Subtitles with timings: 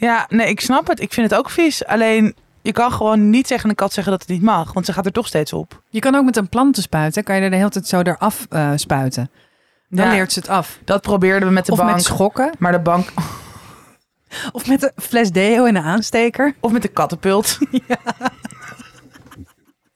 [0.00, 1.00] Ja, nee, ik snap het.
[1.00, 1.84] Ik vind het ook vies.
[1.86, 4.72] Alleen, je kan gewoon niet tegen een kat zeggen dat het niet mag.
[4.72, 5.82] Want ze gaat er toch steeds op.
[5.88, 8.46] Je kan ook met een plantenspuit, hè, kan je er de hele tijd zo eraf
[8.50, 9.30] eh spuiten.
[9.88, 10.12] Dan Ja.
[10.12, 10.78] leert ze het af.
[10.84, 11.90] Dat probeerden we met de Of bank.
[11.94, 12.50] met schokken.
[12.58, 13.08] maar de bank...
[14.52, 16.54] Of met een fles deo en een aansteker.
[16.60, 17.58] Of met de kattenpult.
[17.88, 17.96] Ja.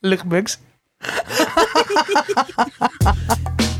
[0.00, 0.58] Luchtbugs.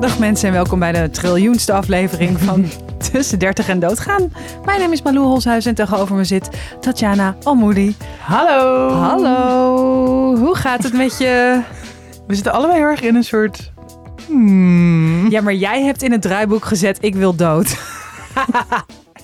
[0.00, 2.64] Dag mensen en welkom bij de triljoenste aflevering van
[3.12, 4.32] Tussen 30 en Doodgaan.
[4.64, 6.48] Mijn naam is Malou Holshuis en tegenover me zit
[6.80, 7.96] Tatjana Almoedi.
[8.20, 8.90] Hallo.
[8.90, 11.62] Hallo, hoe gaat het met je?
[12.26, 13.72] We zitten allebei heel erg in een soort...
[14.26, 15.30] Hmm.
[15.30, 17.76] Ja, maar jij hebt in het draaiboek gezet ik wil dood.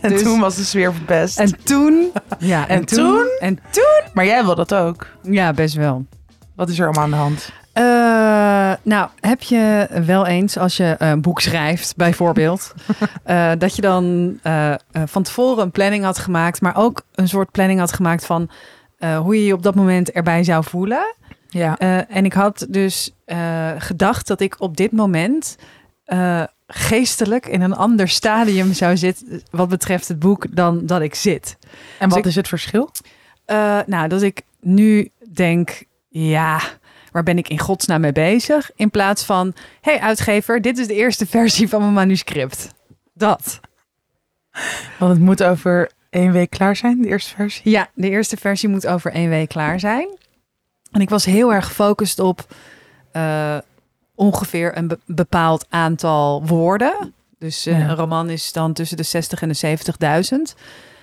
[0.01, 1.39] En dus- toen was de sfeer verpest.
[1.39, 2.13] En toen?
[2.39, 3.27] Ja, En toen?
[3.39, 4.03] En toen?
[4.15, 5.07] Maar jij wil dat ook.
[5.23, 6.05] Ja, best wel.
[6.57, 7.53] Wat is er allemaal aan de hand?
[7.75, 12.75] Eh, nou, heb je wel eens als je een boek schrijft, bijvoorbeeld,
[13.25, 17.51] eh, dat je dan eh, van tevoren een planning had gemaakt, maar ook een soort
[17.51, 18.51] planning had gemaakt van
[19.19, 21.15] hoe je je op dat moment erbij zou voelen.
[21.49, 21.79] Ja.
[22.09, 23.11] En ik had dus
[23.79, 25.57] gedacht dat ik op dit moment
[26.67, 31.57] geestelijk in een ander stadium zou zitten wat betreft het boek dan dat ik zit.
[31.99, 32.91] En wat ik- is het verschil?
[33.87, 36.61] Nou, dat ik nu denk, ja,
[37.15, 38.71] waar ben ik in godsnaam mee bezig?
[38.75, 42.69] In plaats van, hey uitgever, dit is de eerste versie van mijn manuscript.
[43.13, 43.61] Dat.
[44.99, 47.71] Want het moet over één week klaar zijn, de eerste versie.
[47.71, 50.09] Ja, de eerste versie moet over één week klaar zijn.
[50.91, 52.47] En ik was heel erg gefocust op
[53.13, 53.59] eh,
[54.15, 57.15] ongeveer een be- bepaald aantal woorden.
[57.39, 57.89] Dus eh, Ja.
[57.89, 59.79] een roman is dan tussen de 60 en de
[60.55, 60.55] 70.000.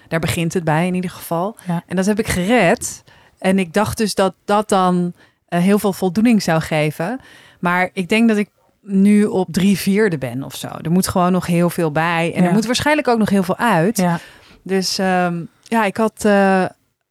[0.08, 1.56] Daar begint het bij in ieder geval.
[1.68, 1.84] Ja.
[1.88, 3.04] En dat heb ik gered.
[3.40, 5.14] En ik dacht dus dat dat dan
[5.60, 7.20] heel veel voldoening zou geven.
[7.60, 8.50] Maar ik denk dat ik
[8.82, 10.68] nu op drie vierde ben of zo.
[10.68, 12.34] Er moet gewoon nog heel veel bij.
[12.36, 12.48] En Ja.
[12.48, 13.98] er moet waarschijnlijk ook nog heel veel uit.
[13.98, 14.20] Ja.
[14.64, 16.26] Dus ehm, ja, ik had.
[16.26, 16.66] eh,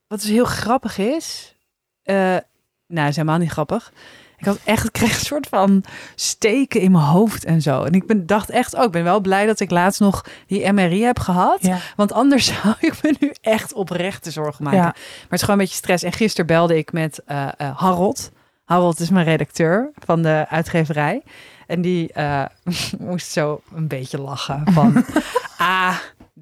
[0.06, 1.54] wat dus heel grappig is.
[2.02, 2.36] eh
[2.86, 3.92] nou, is helemaal niet grappig.
[4.40, 5.84] Ik had echt, ik kreeg een soort van
[6.14, 7.82] steken in mijn hoofd en zo.
[7.82, 10.72] En ik ben, dacht echt, oh, ik ben wel blij dat ik laatst nog die
[10.72, 11.58] MRI heb gehad.
[11.60, 11.78] Ja.
[11.96, 14.78] Want anders zou ik me nu echt oprechte zorgen maken.
[14.78, 14.84] Ja.
[14.84, 16.02] Maar het is gewoon een beetje stress.
[16.04, 18.30] En gisteren belde ik met eh, eh, Harold.
[18.64, 21.22] Harold is mijn redacteur van de uitgeverij.
[21.66, 22.44] En die eh,
[22.98, 25.04] moest zo een beetje lachen van...
[25.58, 25.96] ah,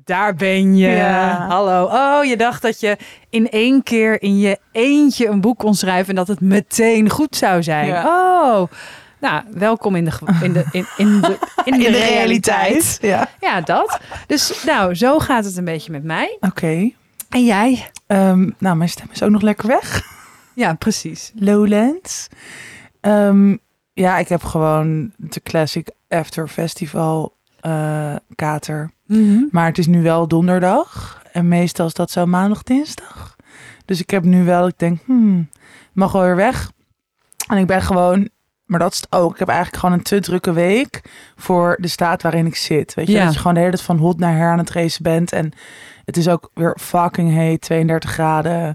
[0.05, 0.89] daar ben je.
[0.89, 1.47] Ja.
[1.49, 1.85] Hallo.
[1.85, 2.97] Oh, je dacht dat je
[3.31, 6.09] in één keer in je eentje een boek kon schrijven...
[6.09, 7.87] en dat het meteen goed zou zijn.
[7.87, 8.05] Ja.
[8.07, 8.71] Oh,
[9.21, 12.99] nou, welkom in de, in de, in, in de, in de, realiteit.
[13.01, 13.29] Ja.
[13.41, 14.01] Ja, dat.
[14.27, 16.37] Dus nou, zo gaat het een beetje met mij.
[16.41, 16.91] Oké.
[17.29, 17.91] En jij?
[18.07, 20.03] Ehm, nou, mijn stem is ook nog lekker weg.
[20.55, 21.33] Ja, precies.
[21.35, 22.29] Lowlands.
[23.01, 23.57] Ehm,
[23.93, 28.91] ja, ik heb gewoon de classic after festival eh, kater.
[29.51, 31.23] Maar het is nu wel donderdag.
[31.33, 33.37] En meestal is dat zo maandag, dinsdag.
[33.85, 35.49] Dus ik heb nu wel, ik denk, hmm,
[35.93, 36.71] mag wel weer weg.
[37.49, 38.29] En ik ben gewoon,
[38.65, 39.33] maar dat is het ook.
[39.33, 41.01] Ik heb eigenlijk gewoon een te drukke week
[41.37, 42.95] voor de staat waarin ik zit.
[42.95, 43.25] Weet je, Ja.
[43.25, 45.33] dat je gewoon de hele tijd van hot naar her aan het racen bent.
[45.33, 45.53] En
[46.05, 48.75] het is ook weer fucking heet, 32 graden.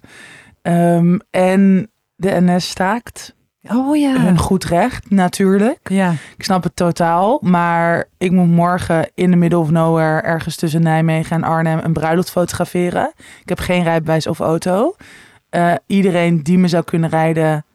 [0.62, 3.36] Ehm, en de NS staakt.
[3.70, 4.20] Oh ja.
[4.20, 5.90] Hun goed recht, natuurlijk.
[5.90, 6.12] Ja.
[6.38, 10.82] Ik snap het totaal, maar ik moet morgen in de middle of nowhere ergens tussen
[10.82, 13.14] Nijmegen en Arnhem een bruiloft fotograferen.
[13.42, 14.96] Ik heb geen rijbewijs of auto.
[15.50, 17.66] Eh, iedereen die me zou kunnen rijden,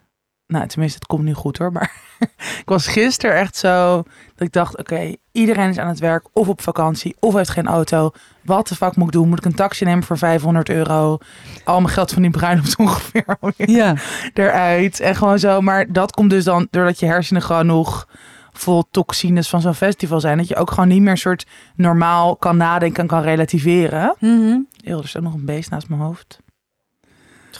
[0.46, 1.92] nou tenminste het komt nu goed hoor, maar
[2.62, 4.02] ik was gisteren echt zo
[4.36, 7.66] dat ik dacht, oké, iedereen is aan het werk of op vakantie of heeft geen
[7.66, 8.10] auto.
[8.42, 9.28] Wat de fuck moet ik doen?
[9.28, 11.18] Moet ik een taxi nemen voor 500 euro?
[11.64, 13.94] Al mijn geld van die bruiloft ongeveer alweer Ja.
[14.34, 15.00] eruit.
[15.00, 15.60] En gewoon zo.
[15.60, 18.08] Maar dat komt dus dan doordat je hersenen gewoon nog
[18.52, 20.38] vol toxines van zo'n festival zijn.
[20.38, 24.16] Dat je ook gewoon niet meer een soort normaal kan nadenken en kan relativeren.
[24.20, 24.58] Mhm.
[24.84, 26.38] Heel, er staat nog een beest naast mijn hoofd.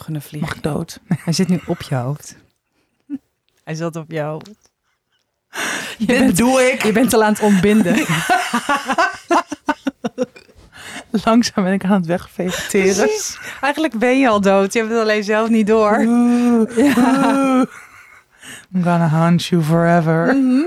[0.07, 0.41] Een vlieg.
[0.41, 0.99] Mag ik dood?
[1.07, 2.37] Hij zit nu op je hoofd.
[3.69, 4.49] Hij zat op hoofd.
[5.97, 6.83] Je Dit bent, bedoel ik.
[6.83, 7.95] je bent al aan het ontbinden.
[11.25, 13.09] Langzaam ben ik aan het wegvegeteren.
[13.61, 14.73] Eigenlijk ben je al dood.
[14.73, 15.97] Je hebt het alleen zelf niet door.
[15.99, 16.77] Oeh.
[18.73, 20.35] I'm gonna hunt you forever.
[20.35, 20.65] Mhm.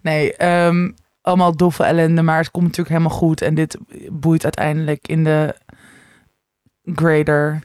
[0.00, 0.90] Nee, ehm,
[1.20, 3.40] allemaal doffe ellende, maar het komt natuurlijk helemaal goed.
[3.40, 3.78] En dit
[4.10, 5.54] boeit uiteindelijk in de
[6.94, 7.62] greater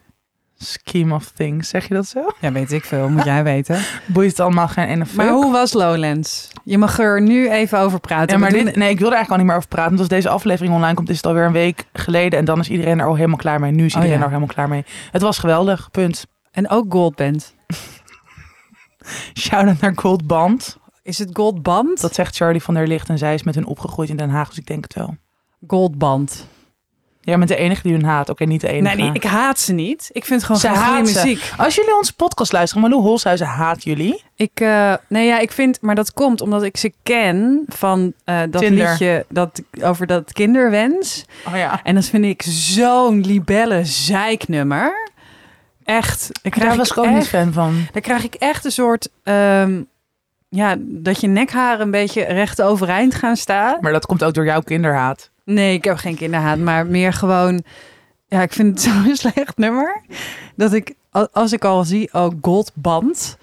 [0.57, 1.69] scheme of things.
[1.69, 2.30] Zeg je dat zo?
[2.42, 3.09] Ja, weet ik veel.
[3.09, 3.80] Moet jij weten.
[4.06, 5.15] Boeit het allemaal geen ene fuck.
[5.15, 6.48] Maar hoe was Lowlands?
[6.63, 8.33] Je mag er nu even over praten.
[8.33, 9.89] Ja, maar We doen- dit, nee, ik wilde er eigenlijk al niet meer over praten.
[9.89, 12.39] Want als deze aflevering online komt, is het alweer een week geleden.
[12.39, 13.71] En dan is iedereen er al helemaal klaar mee.
[13.71, 14.15] Nu is Oh, iedereen ja.
[14.18, 14.86] er al helemaal klaar mee.
[15.12, 16.25] Het was geweldig, punt.
[16.51, 17.56] En ook Goldband.
[19.39, 20.77] Shout-out naar Gold Band.
[21.04, 22.01] Is het goldband?
[22.01, 24.48] Dat zegt Charlie van der Licht en zij is met hun opgegroeid in Den Haag,
[24.50, 25.15] dus ik denk het wel.
[25.68, 26.48] Goldband.
[27.30, 28.30] Ja, met de enige die hun haat.
[28.30, 28.96] Oké, niet de enige.
[28.96, 30.10] Nee, nee, ik haat ze niet.
[30.12, 31.14] Ik vind gewoon Ze haat ze.
[31.20, 31.52] muziek.
[31.58, 34.24] Als jullie onze podcast luisteren, Malou Holshuizen haat jullie.
[34.36, 38.40] Ik, eh, nee, ja, ik vind, maar dat komt omdat ik ze ken van eh,
[38.50, 38.90] dat Tinder.
[38.90, 41.26] liedje dat, over dat kinderwens.
[41.48, 41.80] Oh ja.
[41.84, 45.10] En dat vind ik zo'n libelle zeiknummer.
[45.84, 46.30] Echt.
[46.42, 47.88] Daar krijg, Daar was ik ook echt, niet fan van.
[47.92, 49.82] daar krijg ik echt een soort, ehm,
[50.50, 53.78] ja, dat je nekharen een beetje recht overeind gaan staan.
[53.82, 55.30] Maar dat komt ook door jouw kinderhaat.
[55.48, 57.64] Nee, ik heb geen kinderhaat, maar meer gewoon...
[58.28, 60.02] Ja, ik vind het zo'n slecht nummer.
[60.56, 60.94] Dat ik,
[61.32, 63.38] als ik al zie, oh, Goldband...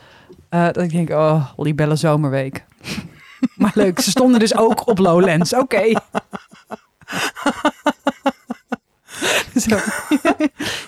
[0.49, 2.65] eh dat ik denk, oh, libelle zomerweek.
[3.57, 5.55] maar leuk, ze stonden dus ook op Lowlands.
[5.55, 5.83] Oké.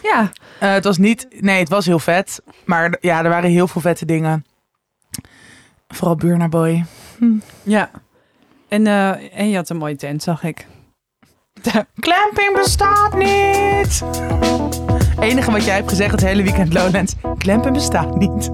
[0.03, 0.31] Ja,
[0.61, 1.27] Eh, het was niet...
[1.41, 2.43] Nee, het was heel vet.
[2.65, 4.45] Maar ja, er waren heel veel vette dingen.
[5.89, 6.85] Vooral Burna Boy.
[7.63, 7.91] ja.
[8.69, 10.67] En, eh, en je had een mooie tent, zag ik.
[12.01, 14.03] Clamping bestaat niet!
[15.21, 17.15] enige wat jij hebt gezegd het hele weekend Lowlands.
[17.39, 18.51] Clamping bestaat niet.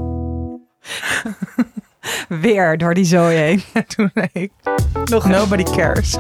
[2.45, 3.63] Weer door die zooi heen.
[3.97, 4.53] Toen ik...
[5.05, 6.17] Nog Nobody cares.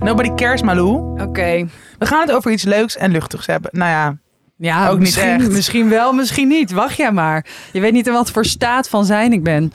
[0.00, 1.20] Nobody cares, Malou.
[1.22, 1.66] Oké.
[1.98, 3.70] We gaan het over iets leuks en luchtigs hebben.
[3.74, 4.16] Nou ja,
[4.56, 5.50] Ja, Ook niet misschien, echt.
[5.50, 6.70] misschien wel, misschien niet.
[6.72, 7.46] Wacht jij maar.
[7.72, 9.72] Je weet niet in wat voor staat van zijn ik ben.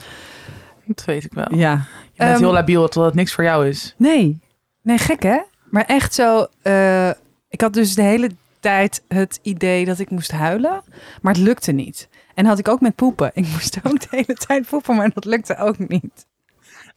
[0.86, 1.54] dat weet ik wel.
[1.54, 1.84] Ja.
[2.14, 3.94] Je bent Ehm, heel labiel totdat het niks voor jou is.
[3.98, 4.40] Nee.
[4.82, 5.38] Nee, gek hè?
[5.70, 6.46] Maar echt zo...
[6.62, 7.08] eh,
[7.48, 8.30] ik had dus de hele
[8.60, 10.82] tijd het idee dat ik moest huilen.
[11.22, 12.08] Maar het lukte niet.
[12.34, 13.30] En had ik ook met poepen.
[13.34, 16.26] Ik moest ook de hele tijd poepen, maar dat lukte ook niet.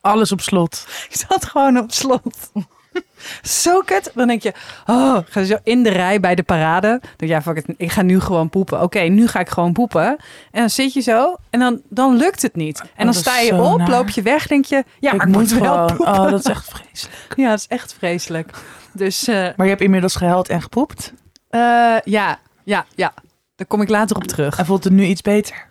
[0.02, 0.86] Alles op slot.
[1.10, 2.52] Ik zat gewoon op slot.
[3.62, 4.12] Zo kut.
[4.16, 4.54] Dan denk je,
[4.86, 7.02] oh, ga zo in de rij bij de parade.
[7.18, 8.82] Dan ja, fuck it, ik ga nu gewoon poepen.
[8.82, 10.08] Oké, nu ga ik gewoon poepen.
[10.52, 12.80] En dan zit je zo en dan, dan lukt het niet.
[12.80, 13.90] En dan Oh, is sta je op, naar.
[13.90, 15.88] loop je weg, denk je, ja, ik maar ik moet wel gewoon.
[15.88, 16.14] poepen.
[16.14, 17.16] Oh, dat is echt vreselijk.
[17.36, 18.52] Ja, dat is echt vreselijk.
[18.92, 21.14] Dus eh, Maar je hebt inmiddels gehuild en gepoept.
[21.50, 23.14] eh, ja, ja, ja.
[23.56, 24.58] Daar kom ik later op terug.
[24.60, 25.66] En voelt het nu iets beter?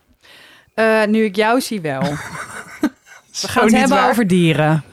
[0.74, 2.00] Eh, nu ik jou zie wel.
[3.40, 4.10] We gaan het hebben waar.
[4.10, 4.84] over dieren.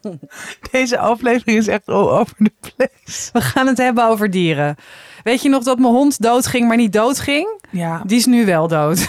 [0.70, 3.30] Deze aflevering is echt all over the place.
[3.32, 4.76] We gaan het hebben over dieren.
[5.22, 7.62] Weet je nog dat mijn hond doodging, maar niet doodging?
[7.70, 8.02] Ja.
[8.06, 8.98] Die is nu wel dood.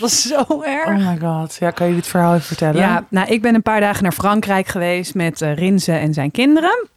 [0.00, 0.88] Dat was zo erg.
[0.88, 1.56] Oh my god.
[1.60, 2.80] Ja, kan je dit verhaal even vertellen?
[2.80, 6.30] Ja, nou, ik ben een paar dagen naar Frankrijk geweest met eh, Rinze en zijn
[6.30, 6.88] kinderen.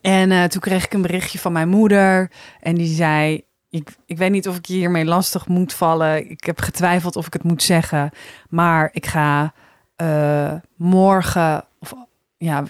[0.00, 2.30] En eh, toen kreeg ik een berichtje van mijn moeder.
[2.60, 6.30] En die zei: ik, ik weet niet of ik je hiermee lastig moet vallen.
[6.30, 8.10] Ik heb getwijfeld of ik het moet zeggen.
[8.48, 9.52] Maar ik ga
[9.96, 11.94] eh, morgen, of
[12.36, 12.64] ja,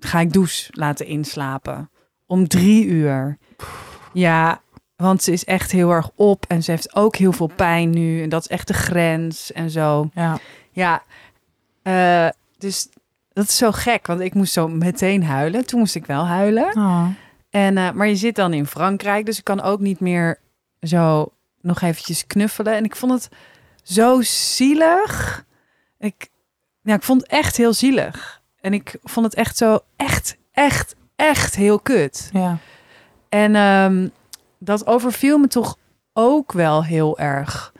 [0.00, 1.90] ga ik douche laten inslapen.
[2.26, 3.38] Om drie uur.
[4.12, 4.60] Ja,
[4.96, 6.44] want ze is echt heel erg op.
[6.48, 8.22] En ze heeft ook heel veel pijn nu.
[8.22, 10.10] En dat is echt de grens en zo.
[10.14, 10.38] Ja.
[10.70, 11.02] Ja,
[11.82, 12.28] eh,
[12.58, 12.88] dus
[13.32, 15.66] dat is zo gek, want ik moest zo meteen huilen.
[15.66, 16.76] Toen moest ik wel huilen.
[16.76, 17.06] Oh.
[17.50, 20.38] En, eh, maar je zit dan in Frankrijk, dus ik kan ook niet meer
[20.80, 22.74] zo nog eventjes knuffelen.
[22.74, 23.28] En ik vond het
[23.82, 25.44] zo zielig.
[25.98, 26.28] Ik,
[26.82, 28.39] ja, ik vond het echt heel zielig.
[28.60, 32.30] En ik vond het echt zo, echt, echt, echt heel kut.
[32.32, 32.56] Ja.
[33.28, 34.08] En ehm,
[34.58, 35.76] dat overviel me toch
[36.12, 37.72] ook wel heel erg.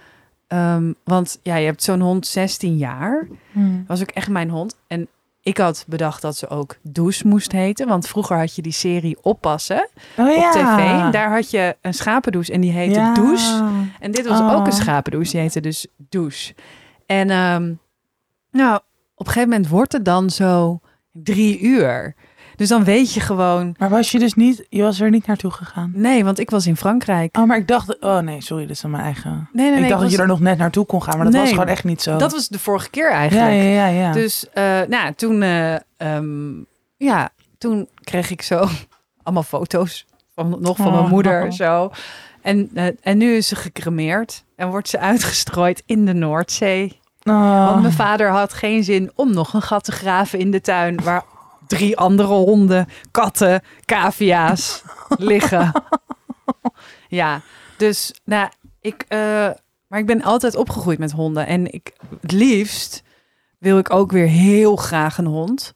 [0.47, 3.29] Ehm, want ja, je hebt zo'n hond 16 jaar.
[3.53, 3.77] Hm.
[3.77, 4.77] Dat was ook echt mijn hond.
[4.87, 5.09] En
[5.43, 7.89] ik had bedacht dat ze ook Douche moest heten.
[7.89, 11.11] Want vroeger had je die serie Oppassen Oh op tv.
[11.13, 13.15] Daar had je een schapendouche en die heette ja.
[13.15, 13.63] Douche.
[14.01, 14.53] En dit was Oh.
[14.55, 15.31] ook een schapendouche.
[15.33, 16.55] Die heette dus Douche.
[17.07, 17.73] En ehm,
[18.51, 18.81] nou,
[19.21, 20.81] op een gegeven moment wordt het dan zo
[21.13, 22.15] drie uur.
[22.57, 23.75] Dus dan weet je gewoon...
[23.79, 25.93] Maar was je dus niet, je was er niet naartoe gegaan?
[25.95, 27.37] Nee, want ik was in Frankrijk.
[27.37, 29.49] Oh, maar ik dacht, oh nee, sorry, dit is dan mijn eigen.
[29.53, 29.75] Nee, nee, nee.
[29.75, 31.67] ik dacht dat was- je er nog net naartoe kon gaan, maar dat was gewoon
[31.67, 32.17] echt niet zo.
[32.17, 33.47] Dat was de vorige keer eigenlijk.
[33.51, 34.13] ja, ja, ja.
[34.13, 36.51] Dus eh, nou, toen, eh, ehm,
[36.97, 38.67] ja, toen kreeg ik zo
[39.23, 41.11] allemaal foto's van, nog van mijn Oh.
[41.11, 41.53] moeder.
[41.53, 41.91] Zo.
[42.43, 47.00] En, eh, en nu is ze gecremeerd en wordt ze uitgestrooid in de Noordzee.
[47.23, 47.67] Oh.
[47.67, 51.03] Want mijn vader had geen zin om nog een gat te graven in de tuin
[51.03, 51.25] waar
[51.67, 54.83] drie andere honden, katten, cavia's
[55.19, 55.73] liggen.
[57.09, 57.41] Ja,
[57.77, 58.49] dus nou,
[58.81, 59.19] ik, eh,
[59.87, 63.03] maar ik ben altijd opgegroeid met honden en ik het liefst
[63.59, 65.73] wil ik ook weer heel graag een hond.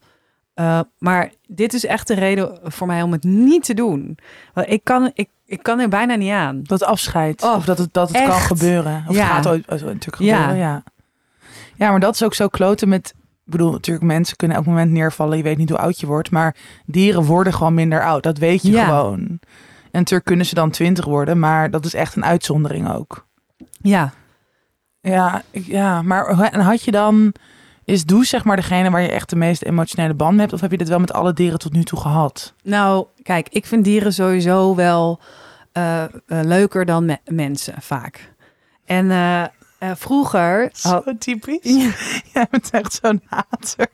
[0.53, 4.17] Eh, maar dit is echt de reden voor mij om het niet te doen.
[4.53, 6.59] Want ik kan, ik, ik kan er bijna niet aan.
[6.63, 7.43] Dat afscheid.
[7.43, 9.05] Oh, of dat het, dat het kan gebeuren.
[9.07, 9.21] Of Ja.
[9.21, 10.63] het gaat ooit, natuurlijk gebeuren, ja.
[10.63, 10.83] Ja,
[11.77, 13.13] maar dat is ook zo kloten met...
[13.45, 15.37] Ik bedoel, natuurlijk, mensen kunnen elk moment neervallen.
[15.37, 16.31] Je weet niet hoe oud je wordt.
[16.31, 16.55] Maar
[16.85, 18.23] dieren worden gewoon minder oud.
[18.23, 18.85] Dat weet je Ja.
[18.85, 19.19] gewoon.
[19.19, 21.39] En natuurlijk kunnen ze dan twintig worden.
[21.39, 23.25] Maar dat is echt een uitzondering ook.
[23.81, 24.13] Ja.
[25.01, 27.33] Ja, ja, maar en had je dan...
[27.83, 30.53] Is Does zeg maar degene waar je echt de meest emotionele band mee hebt?
[30.53, 32.53] Of heb je dit wel met alle dieren tot nu toe gehad?
[32.63, 35.19] Nou, kijk, ik vind dieren sowieso wel
[35.71, 38.33] eh, eh, leuker dan me- mensen vaak.
[38.85, 39.43] En eh,
[39.89, 40.69] eh, vroeger...
[40.73, 41.57] Zo typisch.
[41.61, 41.89] Ja,
[42.33, 43.87] Jij bent echt zo'n hater.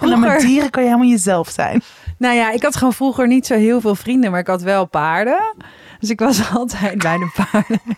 [0.00, 1.82] Dan met vroeger dieren kan je helemaal jezelf zijn.
[2.18, 4.84] nou ja, ik had gewoon vroeger niet zo heel veel vrienden, maar ik had wel
[4.86, 5.54] paarden.
[5.98, 7.80] Dus ik was altijd bij de paarden.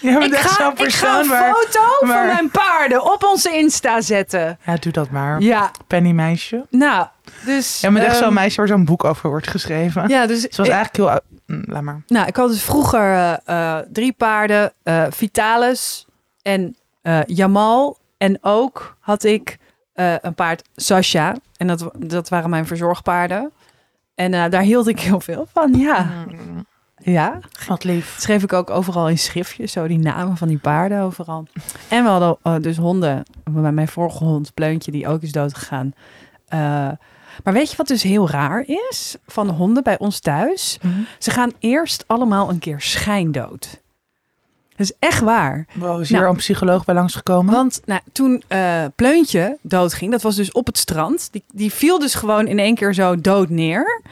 [0.00, 4.00] Ik echt ga, zo'n ik ga een foto maar- van mijn paarden op onze Insta
[4.00, 4.58] zetten.
[4.66, 5.40] Ja, doe dat maar.
[5.40, 6.66] Ja, Pennymeisje.
[6.70, 7.06] nou,
[7.44, 7.80] dus...
[7.80, 10.08] Jij bent echt ehm, zo'n meisje waar zo'n boek over wordt geschreven.
[10.08, 11.20] Ja, dus Ze was ik- eigenlijk heel...
[11.60, 12.02] Hm, Laat maar.
[12.06, 13.36] Nou, ik had dus vroeger eh,
[13.78, 14.72] eh, drie paarden.
[14.82, 16.06] eh, Vitalis
[16.42, 17.98] en eh, Jamal.
[18.16, 19.58] En ook had ik
[19.92, 21.34] eh, een paard Sasha.
[21.56, 23.52] En dat, dat waren mijn verzorgpaarden.
[24.14, 26.10] En eh, daar hield ik heel veel van, ja.
[27.04, 28.16] Ja, Wat lief.
[28.18, 29.72] schreef ik ook overal in schriftjes.
[29.72, 31.46] Zo die namen van die paarden overal.
[31.88, 33.22] En we hadden dus honden.
[33.50, 35.92] Bij mijn vorige hond, Pleuntje, die ook is doodgegaan.
[37.44, 40.78] Maar weet je wat dus heel raar is van de honden bij ons thuis?
[41.18, 43.80] Ze gaan eerst allemaal een keer schijndood.
[44.76, 45.66] Dat is echt waar.
[45.74, 46.30] Wow, is hier Nou.
[46.30, 47.54] een psycholoog bij langsgekomen?
[47.54, 51.28] Want nou, toen eh Pleuntje doodging, dat was dus op het strand.
[51.32, 54.02] Die, die viel dus gewoon in één keer zo dood neer.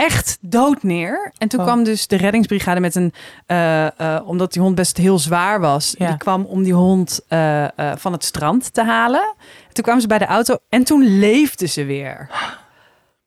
[0.00, 1.32] Echt dood neer.
[1.38, 1.66] En toen Oh.
[1.66, 3.12] kwam dus de reddingsbrigade met een...
[3.46, 5.94] eh, eh, omdat die hond best heel zwaar was.
[5.98, 6.06] Ja.
[6.08, 7.66] Die kwam om die hond eh,
[7.96, 9.34] van het strand te halen.
[9.72, 12.28] Toen kwamen ze bij de auto en toen leefde ze weer.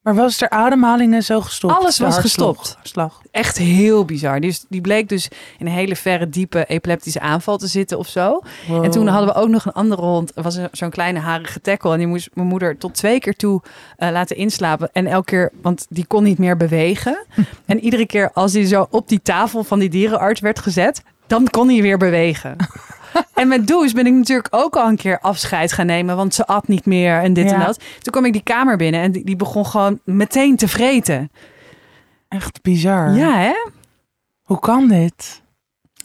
[0.03, 1.73] Maar was er ademhalingen zo gestopt?
[1.73, 2.77] Alles was gestopt.
[2.81, 3.21] Slag.
[3.31, 4.39] Echt heel bizar.
[4.39, 8.07] Die, is- die bleek dus in een hele verre, diepe epileptische aanval te zitten of
[8.07, 8.41] zo.
[8.83, 10.31] En toen hadden we ook nog een andere hond.
[10.35, 11.91] Er was zo'n kleine harige tackle.
[11.91, 13.61] En die moest mijn moeder tot twee keer toe
[13.97, 14.89] eh, laten inslapen.
[14.93, 17.25] En elke keer, want die kon niet meer bewegen.
[17.65, 21.47] en iedere keer als die zo op die tafel van die dierenarts werd gezet, dan
[21.49, 22.55] kon hij weer bewegen.
[23.33, 26.15] en met Does ben ik natuurlijk ook al een keer afscheid gaan nemen.
[26.15, 27.55] Want ze at niet meer en dit Ja.
[27.55, 27.79] en dat.
[27.99, 31.31] Toen kwam ik die kamer binnen en die, die begon gewoon meteen te vreten.
[32.29, 33.13] Echt bizar.
[33.15, 33.53] Ja, hè?
[34.43, 35.41] Hoe kan dit?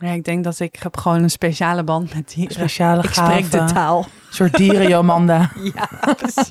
[0.01, 2.55] Ja, ik denk dat ik heb gewoon een speciale band met dieren.
[2.55, 3.99] Speciale Ik spreek de taal.
[3.99, 5.51] Een soort dieren, Jomanda.
[5.75, 6.51] Ja, precies.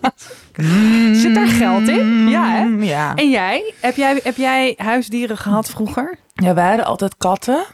[1.21, 2.27] Zit daar geld in?
[2.29, 2.63] Ja, hè?
[2.85, 3.15] Ja.
[3.15, 3.73] En jij?
[3.81, 6.17] Heb jij, heb jij huisdieren gehad vroeger?
[6.33, 7.65] Ja, wij hadden altijd katten.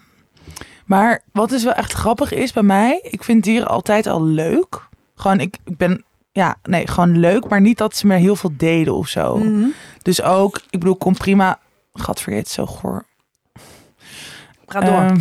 [0.85, 4.87] Maar wat dus wel echt grappig is bij mij, ik vind dieren altijd al leuk.
[5.15, 8.51] Gewoon, ik, ik ben, ja, nee, gewoon leuk, maar niet dat ze me heel veel
[8.57, 9.37] deden of zo.
[9.37, 9.67] Mhm.
[10.01, 11.59] Dus ook, ik bedoel, kom prima.
[11.93, 13.05] Gadvergeet, zo goor.
[14.67, 14.93] Ga door.
[14.93, 15.17] Ehm,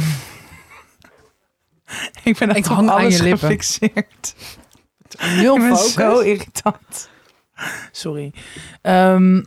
[2.31, 3.39] ik ben echt aan alles je lippen.
[3.49, 4.35] gefixeerd.
[5.37, 5.93] Nul Ik ben focus.
[5.93, 7.09] zo irritant.
[7.93, 8.33] Sorry.
[8.83, 9.43] Ehm,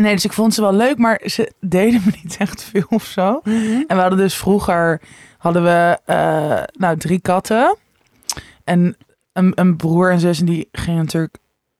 [0.00, 3.04] nee, dus ik vond ze wel leuk, maar ze deden me niet echt veel of
[3.04, 3.40] zo.
[3.44, 3.56] Mhm.
[3.86, 5.00] En we hadden dus vroeger
[5.38, 7.76] hadden we eh, nou drie katten
[8.64, 8.96] en
[9.32, 11.36] een, een broer en zus en die gingen natuurlijk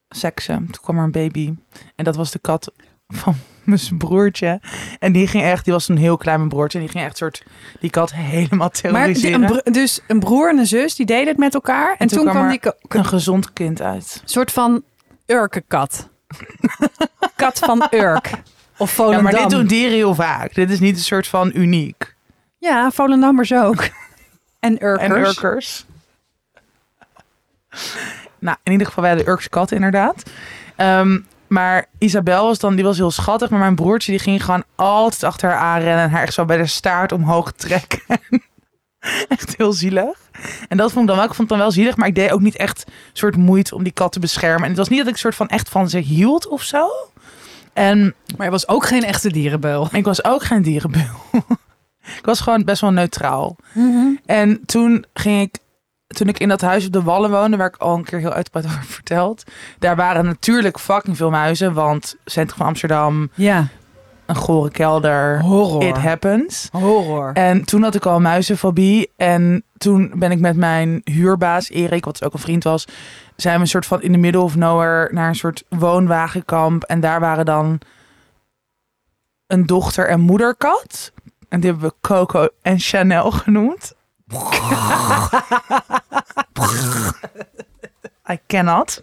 [0.08, 0.56] seksen.
[0.56, 1.54] Toen kwam er een baby
[1.96, 2.72] en dat was de kat
[3.08, 4.60] van mijn broertje
[4.98, 7.42] en die ging echt, die was een heel klein broertje en die ging echt soort
[7.80, 9.40] die kat helemaal Maar die- terroriseren.
[9.42, 11.90] een bro- dus een broer en een zus, die deden het met elkaar.
[11.98, 14.22] En, toen toen, kwam kwam die een gezond kind uit.
[14.24, 14.82] soort van
[15.26, 16.08] Urkenkat.
[17.36, 18.30] Kat van Urk.
[18.78, 19.22] Of Ja, Volendam.
[19.22, 20.54] maar dit doen dieren heel vaak.
[20.54, 22.14] Dit is niet een soort van uniek.
[22.58, 23.88] Ja, Volendammers ook.
[24.60, 25.02] En Urkers.
[25.10, 25.84] En Urkers.
[28.38, 30.22] nou, in ieder geval, wij hadden Urkse katten inderdaad.
[30.76, 33.50] Ehm, maar Isabel was dan, die was heel schattig.
[33.50, 36.04] Maar mijn broertje, die ging gewoon altijd achter haar aanrennen.
[36.04, 38.00] En haar echt zo bij de staart omhoog trekken.
[39.28, 40.18] echt heel zielig.
[40.68, 41.96] En dat vond ik dan wel, ik vond het dan wel zielig.
[41.96, 44.62] Maar ik deed ook niet echt soort moeite om die kat te beschermen.
[44.62, 46.88] En het was niet dat ik soort van echt van ze hield of zo.
[47.72, 49.88] En Maar hij was ook geen echte dierenbeul.
[49.92, 51.20] ik was ook geen dierenbeul.
[52.18, 53.56] ik was gewoon best wel neutraal.
[54.26, 55.58] En toen ging ik,
[56.06, 58.32] toen ik in dat huis op de Wallen woonde, waar ik al een keer heel
[58.32, 59.42] uitgebreid over verteld,
[59.78, 63.66] daar waren natuurlijk fucking veel muizen, want centrum van Amsterdam, Ja.
[64.26, 65.82] Een gore kelder, Horror.
[65.82, 66.68] it happens.
[66.72, 67.32] Horror.
[67.32, 72.24] En toen had ik al muizenfobie en toen ben ik met mijn huurbaas Erik, wat
[72.24, 72.84] ook een vriend was,
[73.36, 77.00] zijn we een soort van in de middle of nowhere naar een soort woonwagenkamp en
[77.00, 77.80] daar waren dan
[79.46, 81.12] een dochter en moederkat.
[81.48, 83.94] En die hebben we Coco en Chanel genoemd.
[88.32, 89.02] I cannot.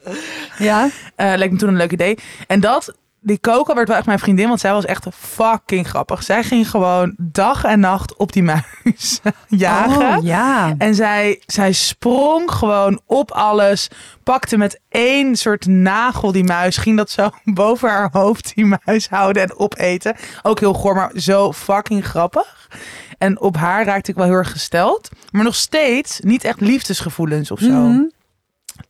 [0.58, 0.90] Ja.
[1.16, 2.18] Eh lijkt me toen een leuk idee.
[2.48, 6.24] En dat, die Coco werd wel echt mijn vriendin, want zij was echt fucking grappig.
[6.24, 10.18] Zij ging gewoon dag en nacht op die muis jagen.
[10.18, 10.76] Oh, ja.
[10.78, 13.88] En zij, zij sprong gewoon op alles.
[14.24, 16.78] Pakte met één soort nagel die muis.
[16.78, 20.16] Ging dat zo boven haar hoofd die muis houden en opeten.
[20.42, 22.70] Ook heel goor, maar zo fucking grappig.
[23.18, 25.10] En op haar raakte ik wel heel erg gesteld.
[25.32, 27.70] Maar nog steeds niet echt liefdesgevoelens of zo.
[27.70, 28.02] Mhm.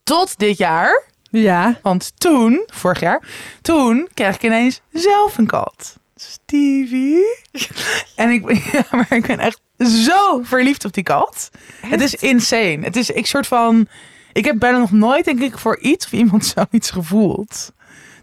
[0.04, 1.02] Tot dit jaar.
[1.40, 1.78] Ja.
[1.82, 3.22] Want toen, vorig jaar,
[3.62, 5.96] toen kreeg ik ineens zelf een kat.
[6.16, 7.22] Stevie.
[8.16, 11.50] En ik, ben- ja, maar ik ben echt zo verliefd op die kat.
[11.86, 12.78] Het is insane.
[12.80, 13.88] Het is ik soort van.
[14.32, 17.72] Ik heb bijna nog nooit, denk ik, voor iets of iemand zoiets gevoeld.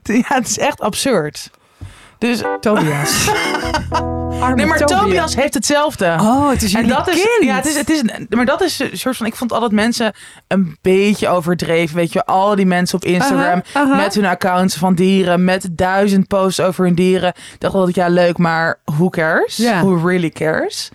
[0.04, 1.50] Ja, het is echt absurd.
[2.22, 3.30] Dus, Tobias.
[4.56, 6.06] Nee, maar Tobias heeft hetzelfde.
[6.06, 7.44] Oh, het is En jullie dat is, kind.
[7.44, 9.26] ja, het is, het is, maar dat is een soort van.
[9.26, 10.14] Ik vond altijd mensen
[10.48, 11.96] een beetje overdreven.
[11.96, 13.96] Weet je, al die mensen op Instagram Aha, aha.
[13.96, 17.30] met hun accounts van dieren, met duizend posts over hun dieren.
[17.30, 19.58] Ik dacht altijd, ja, leuk, maar who cares?
[19.58, 20.90] Who really cares?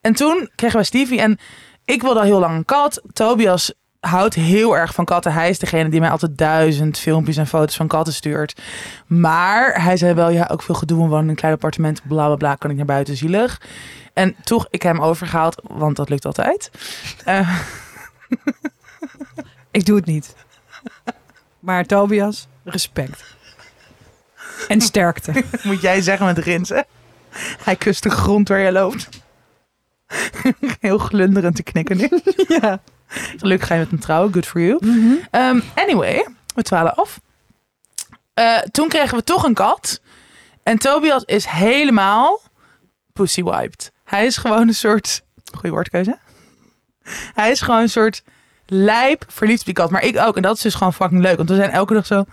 [0.00, 1.38] En toen kregen we Stevie en
[1.84, 3.02] ik wilde al heel lang een kat.
[3.12, 5.32] Tobias houdt heel erg van katten.
[5.32, 8.60] Hij is degene die mij altijd duizend filmpjes en foto's van katten stuurt.
[9.06, 11.02] Maar hij zei wel, ja, ook veel gedoe.
[11.02, 13.60] We wonen in een klein appartement, bla bla bla, kan ik naar buiten, zielig.
[14.12, 16.70] En toch, ik heb hem overgehaald, want dat lukt altijd.
[17.24, 17.58] Eh,
[19.70, 20.34] Ik doe het niet.
[21.60, 23.36] Maar Tobias, respect.
[24.68, 25.44] En sterkte.
[25.62, 26.86] moet jij zeggen met rinsen.
[27.64, 29.08] Hij kust de grond waar je loopt.
[30.80, 32.08] Heel glunderend te knikken nu.
[32.48, 32.80] ja.
[33.40, 34.78] Gelukkig ga je met hem trouwen, good for you.
[34.80, 35.14] Mhm.
[35.32, 37.20] Um, anyway, we dwalen af.
[38.34, 40.00] Eh, toen kregen we toch een kat.
[40.62, 42.40] En Tobias is helemaal
[43.12, 43.92] pussy wiped.
[44.04, 45.22] Hij is gewoon een soort...
[45.54, 46.18] Goeie woordkeuze.
[47.34, 48.22] Hij is gewoon een soort
[48.66, 49.90] lijp verliefd op die kat.
[49.90, 50.36] Maar ik ook.
[50.36, 51.36] En dat is dus gewoon fucking leuk.
[51.36, 52.24] Want we zijn elke dag zo...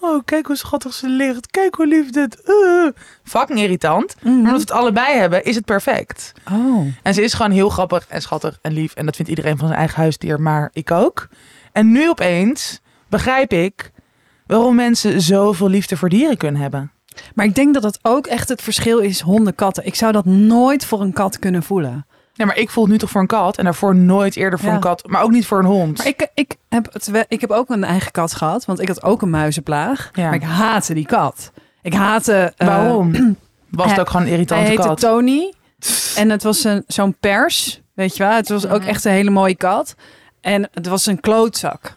[0.00, 1.50] Oh, kijk hoe schattig ze ligt.
[1.50, 2.42] Kijk hoe lief dit.
[2.46, 2.90] Uh.
[3.22, 4.14] Fucking irritant.
[4.22, 6.32] Maar omdat we het allebei hebben, is het perfect.
[6.52, 6.86] Oh.
[7.02, 8.94] En ze is gewoon heel grappig en schattig en lief.
[8.94, 11.28] En dat vindt iedereen van zijn eigen huisdier, maar ik ook.
[11.72, 13.90] En nu opeens begrijp ik
[14.46, 16.92] waarom mensen zoveel liefde voor dieren kunnen hebben.
[17.34, 19.86] Maar ik denk dat dat ook echt het verschil is honden-katten.
[19.86, 22.06] Ik zou dat nooit voor een kat kunnen voelen.
[22.40, 24.68] Nee, maar ik voel het nu toch voor een kat en daarvoor nooit eerder voor
[24.68, 24.74] Ja.
[24.74, 25.98] een kat, maar ook niet voor een hond.
[25.98, 28.88] Maar ik, ik, heb het, wel- ik heb ook een eigen kat gehad, want ik
[28.88, 30.10] had ook een muizenplaag.
[30.12, 30.24] Ja.
[30.24, 31.52] Maar ik haatte die kat.
[31.82, 32.52] Ik haatte...
[32.56, 33.10] eh, Waarom?
[33.70, 35.00] Was het hij- ook gewoon een Hij irritante heette kat?
[35.00, 35.52] Tony.
[36.16, 38.32] En het was een, zo'n pers, weet je wel.
[38.32, 39.94] Het was ook echt een hele mooie kat.
[40.40, 41.96] En het was een klootzak.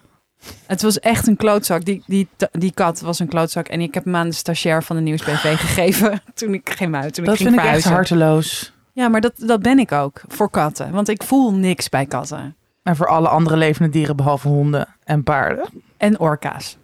[0.66, 1.86] Het was echt een klootzak.
[1.86, 3.68] Die, die, die kat was een klootzak.
[3.68, 6.22] En ik heb hem aan de stagiair van de Nieuwsbv gegeven.
[6.34, 7.14] Toen ik geen uit.
[7.14, 8.73] Toen Dat ik ging vind ik echt harteloos.
[8.96, 10.92] Ja, maar dat, dat ben ik ook voor katten.
[10.92, 12.56] Want ik voel niks bij katten.
[12.84, 15.70] En voor alle andere levende dieren behalve honden en paarden.
[15.98, 16.78] En orka's.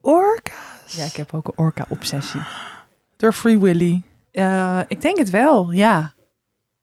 [0.00, 0.52] Orka.
[0.86, 2.40] Ja, ik heb ook een orka-obsessie.
[3.16, 4.02] Door Free Willy.
[4.32, 6.12] Eh, ik denk het wel, ja.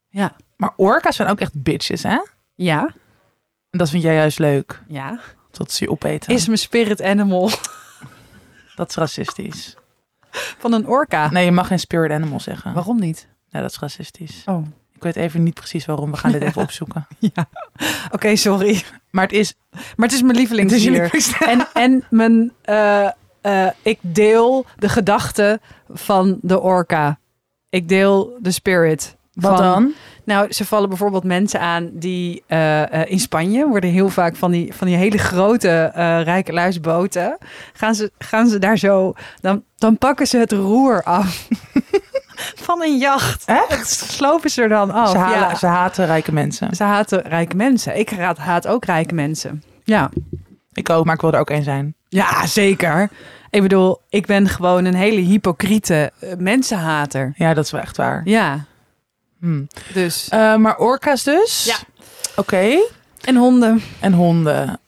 [0.09, 0.35] Ja.
[0.57, 2.17] Maar orka's zijn ook echt bitches, hè?
[2.55, 2.81] Ja,
[3.69, 4.81] En dat vind jij juist leuk.
[4.87, 5.19] ja.
[5.51, 6.33] Dat ze je opeten.
[6.33, 7.49] Is mijn spirit animal
[8.75, 9.75] Dat is racistisch.
[10.31, 11.29] van een orka.
[11.29, 12.73] Nee, je mag geen spirit animal zeggen.
[12.73, 13.27] Waarom niet?
[13.51, 14.43] Nee, dat is racistisch.
[14.45, 16.11] Oh, Ik weet even niet precies waarom.
[16.11, 17.07] We gaan dit even opzoeken.
[18.11, 18.83] oké, sorry.
[19.11, 19.53] Maar het is...
[19.71, 21.11] Maar het is mijn lievelingsdier.
[21.47, 23.05] en, en mijn, eh,
[23.41, 27.19] eh, ik deel de gedachten van de orka.
[27.69, 29.17] Ik deel de spirit.
[29.33, 29.93] Wat van- dan?
[30.23, 34.73] Nou, ze vallen bijvoorbeeld mensen aan die eh, in Spanje worden heel vaak van die,
[34.73, 37.37] van die hele grote eh rijke luisboten.
[37.73, 41.47] Gaan ze, gaan ze daar zo, dan, dan pakken ze het roer af.
[42.55, 43.43] Van een jacht.
[43.45, 43.87] Echt?
[44.11, 45.09] Slopen ze er dan af.
[45.09, 45.55] Ze, halen, ja.
[45.55, 46.75] ze haten rijke mensen.
[46.75, 47.97] Ze haten rijke mensen.
[47.99, 49.63] Ik haat, haat ook rijke mensen.
[49.83, 50.09] Ja.
[50.73, 51.95] Ik ook, maar ik wil er ook één zijn.
[52.09, 53.09] ja, zeker.
[53.49, 57.33] Ik bedoel, ik ben gewoon een hele hypocriete eh, mensenhater.
[57.35, 58.21] Ja, dat is wel echt waar.
[58.25, 58.65] Ja,
[59.39, 59.63] Hm.
[59.93, 60.29] dus.
[60.29, 61.63] Eh, maar orka's dus?
[61.65, 61.75] Ja.
[62.35, 62.77] Oké.
[63.21, 63.81] En honden.
[63.99, 64.79] En honden.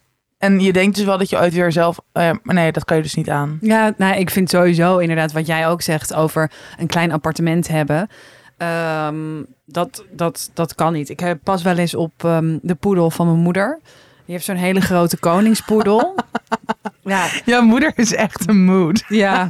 [0.41, 1.99] En je denkt dus wel dat je ooit weer zelf...
[2.11, 3.57] eh, maar nee, dat kan je dus niet aan.
[3.61, 8.09] Ja, nou, ik vind sowieso inderdaad wat jij ook zegt over een klein appartement hebben.
[8.57, 11.09] Ehm, dat, dat, dat kan niet.
[11.09, 13.79] Ik heb pas wel eens op ehm, de poedel van mijn moeder.
[14.25, 16.15] Die heeft zo'n hele grote koningspoedel.
[17.03, 19.03] ja, Jouw moeder is echt een mood.
[19.23, 19.49] ja,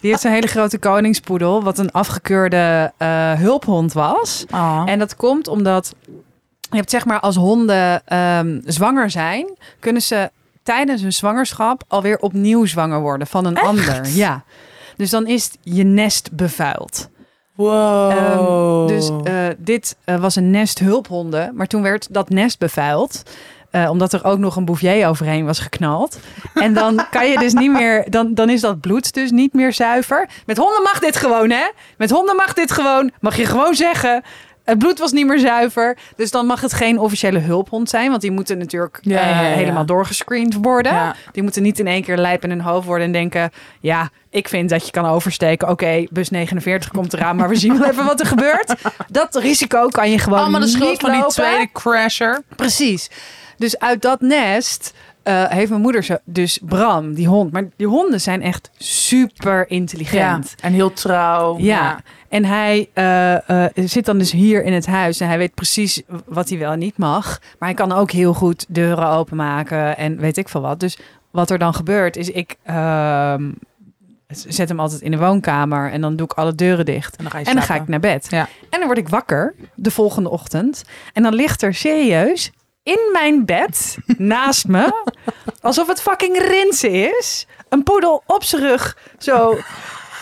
[0.00, 4.44] die heeft zo'n hele grote koningspoedel, wat een afgekeurde eh, hulphond was.
[4.50, 4.82] Oh.
[4.86, 5.94] En dat komt omdat
[6.72, 10.30] je hebt zeg maar als honden ehm, zwanger zijn, kunnen ze
[10.62, 14.08] tijdens hun zwangerschap alweer opnieuw zwanger worden van een ander.
[14.08, 14.44] Ja.
[14.96, 17.08] Dus dan is je nest bevuild.
[17.54, 18.10] Wow.
[18.10, 23.22] Ehm, dus eh, dit eh, was een nest hulphonden, maar toen werd dat nest bevuild.
[23.70, 26.18] eh, omdat er ook nog een bouvier overheen was geknald.
[26.54, 29.72] En dan kan je dus niet meer, dan, dan is dat bloed dus niet meer
[29.72, 30.28] zuiver.
[30.46, 31.64] Met honden mag dit gewoon, hè?
[31.96, 33.10] Met honden mag dit gewoon.
[33.20, 34.22] Mag je gewoon zeggen.
[34.64, 35.96] Het bloed was niet meer zuiver.
[36.16, 38.10] Dus dan mag het geen officiële hulphond zijn.
[38.10, 39.54] Want die moeten natuurlijk Ja, eh, ja, ja.
[39.54, 41.14] helemaal doorgescreend worden.
[41.32, 43.50] Die moeten niet in één keer lijp in hun hoofd worden en denken...
[43.80, 45.68] ja, ik vind dat je kan oversteken.
[45.68, 48.74] Oké, bus 49 komt eraan, maar we zien wel even wat er gebeurt.
[49.08, 52.42] Dat risico kan je gewoon Allemaal de schuld van die tweede crasher.
[52.56, 53.10] Precies.
[53.56, 57.52] Dus uit dat nest eh, heeft mijn moeder zo, dus Bram, die hond.
[57.52, 60.54] Maar die honden zijn echt super intelligent.
[60.60, 61.58] En heel trouw.
[61.58, 62.00] Ja.
[62.28, 66.02] En hij eh, eh, zit dan dus hier in het huis en hij weet precies
[66.26, 67.40] wat hij wel en niet mag.
[67.58, 70.80] Maar hij kan ook heel goed deuren openmaken en weet ik veel wat.
[70.80, 70.98] Dus
[71.30, 73.50] wat er dan gebeurt is ik ehm,
[74.28, 77.16] zet hem altijd in de woonkamer en dan doe ik alle deuren dicht.
[77.16, 78.26] En dan ga En dan ga ik naar bed.
[78.30, 78.48] Ja.
[78.70, 80.84] En dan word ik wakker de volgende ochtend.
[81.12, 82.50] En dan ligt er serieus
[82.82, 85.12] in mijn bed naast me,
[85.60, 89.58] alsof het fucking rinsen is, een poedel op zijn rug, zo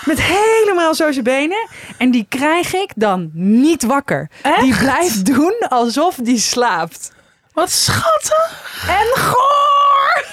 [0.05, 1.69] met helemaal zo zijn benen.
[1.99, 4.31] En die krijg ik dan niet wakker.
[4.61, 7.13] Die blijft doen alsof die slaapt.
[7.53, 8.85] Wat schattig.
[8.89, 10.25] En goor!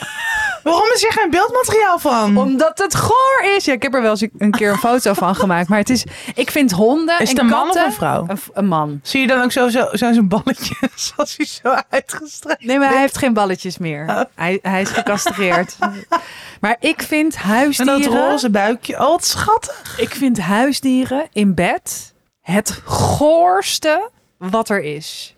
[0.68, 2.38] Waarom is hier geen beeldmateriaal van?
[2.38, 3.66] Omdat het goor is.
[3.66, 5.70] Ja, ik heb er wel eens een keer een foto van gemaakt.
[5.70, 6.04] Maar het is,
[6.36, 8.26] ik vind honden Is het en een man of een vrouw?
[8.28, 9.00] Een, een man.
[9.04, 12.90] Zie je dan ook zo, zo, zo zijn balletje zoals hij zo uitgestrekt Nee, maar
[12.90, 14.28] hij heeft geen balletjes meer.
[14.36, 15.78] Hij, hij is gecastreerd.
[16.62, 18.02] maar ik vind En huisdieren...
[18.02, 19.08] dat roze buikje.
[19.08, 20.00] Oh, schattig.
[20.00, 25.36] Ik vind huisdieren in bed het goorste wat er is.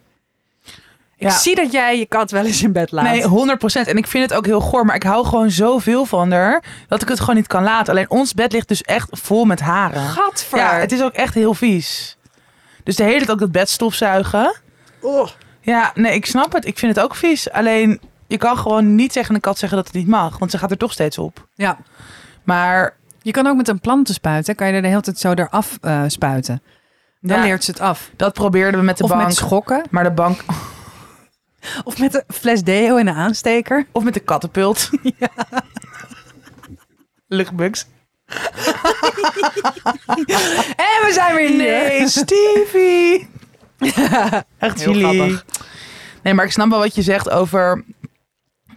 [1.19, 1.37] Ik Ja.
[1.37, 3.03] zie dat jij je kat wel eens in bed laat.
[3.03, 3.87] Nee, 100%.
[3.87, 4.85] En ik vind het ook heel goor.
[4.85, 6.63] Maar ik hou gewoon zoveel van haar.
[6.87, 7.93] Dat ik het gewoon niet kan laten.
[7.93, 10.01] Alleen ons bed ligt dus echt vol met haren.
[10.01, 10.57] Gadver.
[10.57, 12.17] Ja, het is ook echt heel vies.
[12.83, 14.55] Dus de hele tijd ook dat bed stofzuigen.
[15.61, 16.65] Ja, nee, ik snap het.
[16.65, 17.51] Ik vind het ook vies.
[17.51, 20.37] Alleen, je kan gewoon niet tegen een kat zeggen dat het niet mag.
[20.37, 21.47] Want ze gaat er toch steeds op.
[21.55, 21.77] Ja.
[22.43, 25.31] Maar Je kan ook met een plantenspuit, hè, kan je er de hele tijd zo
[25.33, 26.61] eraf eh spuiten.
[27.21, 27.43] Dan Ja.
[27.43, 28.09] leert ze het af.
[28.15, 29.23] dat probeerden we met de Of bank.
[29.25, 29.83] met schokken.
[29.89, 30.39] maar de bank...
[31.83, 33.85] Of met een fles deo en een aansteker.
[33.91, 34.89] Of met de kattenpult.
[35.19, 35.29] Ja.
[37.27, 37.87] Luchtbugs.
[40.75, 41.55] En we zijn weer.
[41.55, 43.29] Nee, Stevie.
[44.57, 45.01] Echt Heel jullie.
[45.17, 45.45] grappig.
[46.23, 47.83] Nee, maar ik snap wel wat je zegt over...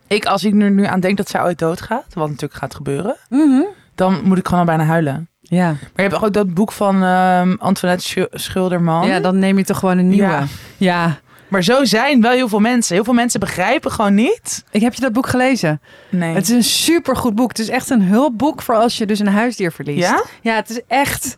[0.07, 3.17] Ik, als ik er nu aan denk dat zij ooit doodgaat, wat natuurlijk gaat gebeuren,
[3.29, 3.63] Mhm.
[3.95, 5.29] dan moet ik gewoon al bijna huilen.
[5.41, 5.67] Ja.
[5.67, 9.07] Maar je hebt ook dat boek van ehm, Antoinette Schu- Schilderman.
[9.07, 10.29] ja, dan neem je toch gewoon een nieuwe.
[10.29, 10.45] Ja.
[10.77, 11.19] ja.
[11.53, 12.95] Maar zo zijn wel heel veel mensen.
[12.95, 14.65] Heel veel mensen begrijpen gewoon niet.
[14.71, 15.81] Ik heb je dat boek gelezen.
[16.11, 16.35] Nee.
[16.35, 17.49] Het is een supergoed boek.
[17.49, 20.09] Het is echt een hulpboek voor als je dus een huisdier verliest.
[20.09, 20.25] Ja?
[20.41, 21.35] Ja, het is echt...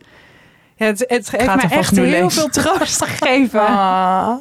[0.76, 2.30] Ja, het, het heeft mij echt heel lezen.
[2.30, 3.60] veel troost gegeven.
[3.74, 4.34] Ah.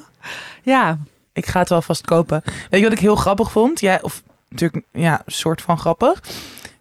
[0.61, 0.97] Ja.
[1.33, 2.41] Ik ga het wel vast kopen.
[2.69, 3.79] Weet je wat ik heel grappig vond?
[3.79, 6.21] Jij, of natuurlijk, ja, soort van grappig.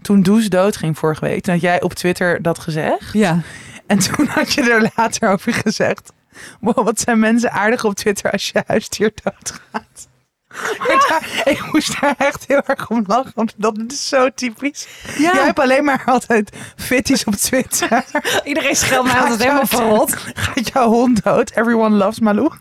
[0.03, 3.13] Toen Does dood ging vorige week, toen had jij op Twitter dat gezegd.
[3.13, 3.41] Ja.
[3.87, 6.13] En toen had je er later over gezegd.
[6.61, 10.09] Wow, wat zijn mensen aardig op Twitter als je huisdier doodgaat.
[11.09, 14.87] Daar- ik moest daar echt heel erg om lachen, want dat is zo typisch.
[15.19, 15.33] Ja.
[15.35, 18.05] Jij hebt alleen maar altijd fitties op Twitter.
[18.45, 20.17] Iedereen scheldt mij altijd helemaal verrot.
[20.35, 21.51] Gaat jouw hond dood?
[21.51, 22.53] Everyone loves Malou.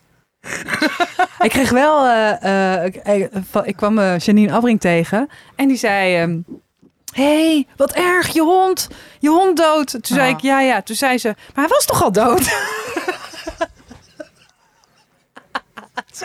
[1.40, 2.06] Ik kreeg wel...
[2.06, 3.30] eh, eh, ik, ik-
[3.64, 5.30] ik kwam eh, Janine Abrink tegen.
[5.56, 6.16] En die zei...
[6.22, 6.40] ehm,
[7.14, 8.88] hey, wat erg, je hond.
[9.20, 9.90] Je hond dood.
[9.92, 10.82] Toen zei ik, ja, ja.
[10.82, 12.50] Toen zei ze, maar hij was toch al dood?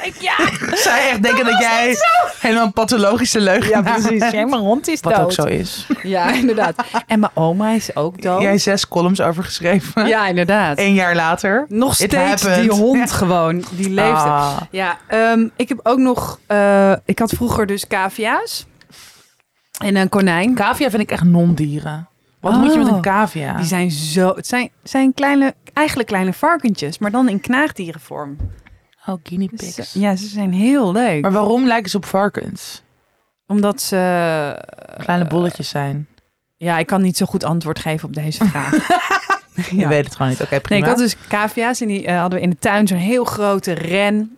[0.02, 0.36] Ik, ja.
[0.76, 1.96] Zij echt denken dat, jij
[2.40, 4.20] helemaal een pathologische leugen Ja, precies.
[4.32, 5.22] Mijn hond is Wat dood.
[5.24, 5.86] ook zo is.
[6.02, 6.74] Ja, inderdaad.
[7.06, 8.42] En mijn oma is ook dood.
[8.42, 10.06] Jij zes columns over geschreven.
[10.06, 10.78] Ja, inderdaad.
[10.78, 11.64] Eén jaar later.
[11.68, 12.60] Nog steeds happened.
[12.60, 13.14] die hond Ja.
[13.16, 14.12] gewoon, die leefde.
[14.12, 14.56] Ah.
[14.70, 16.38] Ja, ehm, ik heb ook nog...
[16.46, 18.66] eh, ik had vroeger dus cavia's.
[19.78, 20.54] En een konijn.
[20.54, 22.08] Cavia vind ik echt non-dieren.
[22.46, 22.62] Wat Oh.
[22.62, 23.56] moet je met een cavia?
[23.56, 24.34] Die zijn zo...
[24.34, 28.36] Het zijn, zijn kleine, eigenlijk kleine varkentjes, maar dan in knaagdierenvorm.
[29.06, 29.92] Oh, guinea Dus, pigs.
[29.92, 31.22] ja, ze zijn heel leuk.
[31.22, 32.82] Maar waarom lijken ze op varkens?
[33.46, 33.96] Omdat ze...
[34.98, 36.06] Kleine bolletjes zijn.
[36.56, 38.88] Ja, ik kan niet zo goed antwoord geven op deze vraag.
[39.70, 40.40] Je weet het gewoon niet.
[40.40, 40.80] Oké, Nee, prima.
[40.84, 43.72] ik had dus cavia's en die eh, hadden we in de tuin zo'n heel grote
[43.72, 44.36] ren.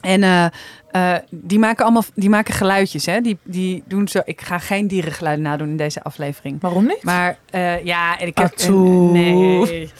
[0.00, 0.46] En eh,
[0.90, 3.06] eh, die maken allemaal die maken geluidjes.
[3.06, 3.20] Hè?
[3.20, 4.20] Die, die doen zo.
[4.24, 6.60] Ik ga geen dierengeluiden nadoen in deze aflevering.
[6.60, 7.02] Waarom niet?
[7.02, 8.52] Maar eh, ja, en ik heb.
[8.52, 9.10] Atoe.
[9.12, 9.90] nee.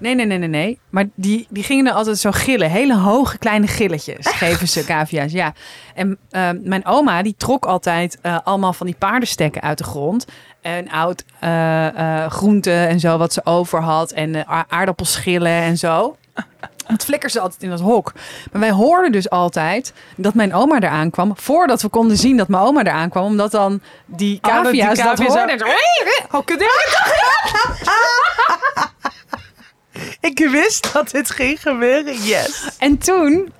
[0.00, 0.78] Nee, nee, nee, nee, nee.
[0.90, 2.70] Maar die, die gingen er altijd zo gillen.
[2.70, 5.32] Hele hoge kleine gilletjes geven ze cavia's.
[5.32, 5.52] Ja.
[5.94, 10.26] En eh, mijn oma die trok altijd allemaal van die paardenstekken uit de grond.
[10.60, 14.12] En oud eh, groente en zo wat ze over had.
[14.12, 16.16] En aardappelschillen en zo.
[16.92, 18.12] Het flikkerde ze altijd in dat hok.
[18.52, 21.32] Maar wij hoorden dus altijd dat mijn oma eraan kwam.
[21.36, 23.24] Voordat we konden zien dat mijn oma eraan kwam.
[23.24, 25.58] Omdat dan die Oh, dat die cavia's dat cavia's hoorden.
[26.44, 26.64] Kut,
[30.20, 32.68] Ik wist dat dit ging gebeuren, yes.
[32.78, 33.52] En toen...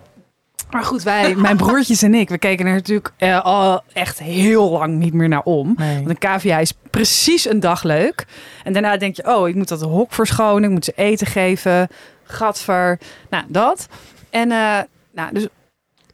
[0.70, 4.70] Maar goed, wij, mijn broertjes en ik, we keken er natuurlijk eh, al echt heel
[4.70, 5.74] lang niet meer naar om.
[5.76, 5.96] Nee.
[5.96, 8.26] Want een cavia is precies een dag leuk.
[8.64, 10.64] En daarna denk je, oh, ik moet dat hok verschonen.
[10.64, 11.88] Ik moet ze eten geven.
[12.30, 12.98] Gadver.
[13.30, 13.88] Nou, dat.
[14.30, 14.78] En eh,
[15.12, 15.46] nou, dus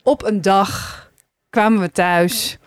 [0.03, 1.05] op een dag
[1.51, 2.59] kwamen we thuis.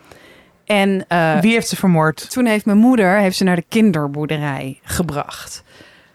[0.66, 2.32] En eh, Wie heeft ze vermoord?
[2.32, 5.64] toen heeft mijn moeder heeft ze naar de kinderboerderij gebracht.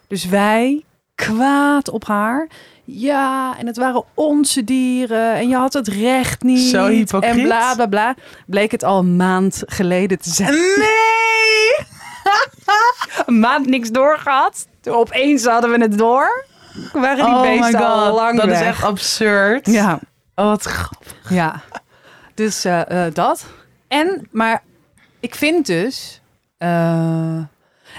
[0.08, 2.48] Dus wij kwaad op haar.
[2.84, 6.70] Ja, en het waren onze dieren en je had het recht niet.
[6.70, 7.36] Zo hypocriet.
[7.36, 8.14] En bla bla bla.
[8.46, 10.52] Bleek het al een maand geleden te zijn.
[10.52, 11.86] Nee!
[13.26, 14.66] Een maand niks doorgehad.
[14.84, 16.44] Opeens hadden we het door.
[16.92, 18.60] Waren die Oh beesten al lang dat weg.
[18.60, 19.66] is echt absurd.
[19.66, 19.98] Ja,
[20.34, 21.14] Oh, wat grappig.
[21.28, 21.60] ja.
[22.34, 23.46] Dus eh, eh, dat.
[23.88, 24.62] En, maar
[25.20, 26.20] ik vind dus...
[26.58, 27.38] eh,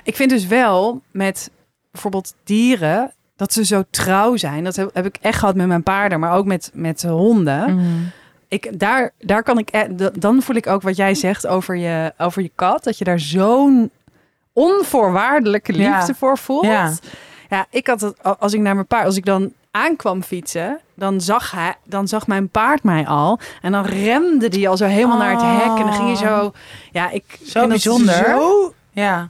[0.03, 1.49] ik vind dus wel met
[1.91, 3.11] bijvoorbeeld dieren...
[3.35, 4.63] dat ze zo trouw zijn.
[4.63, 7.73] Dat heb, heb ik echt gehad met mijn paarden, maar ook met, met honden.
[7.75, 8.11] Mm.
[8.47, 12.13] Ik, daar, daar kan ik, e- dan voel ik ook wat jij zegt over je,
[12.17, 12.83] over je kat.
[12.83, 13.91] Dat je daar zo'n
[14.53, 16.13] onvoorwaardelijke liefde Ja.
[16.15, 16.65] voor voelt.
[16.65, 16.91] Ja.
[17.49, 21.21] Ja, ik had het als ik naar mijn paard, als ik dan aankwam fietsen, dan
[21.21, 25.17] zag hij, dan zag mijn paard mij al en dan remde die al zo helemaal
[25.17, 26.51] naar het hek en dan ging hij zo.
[26.91, 28.25] Ja, ik Zo dat bijzonder.
[28.25, 29.29] Zo, Ja.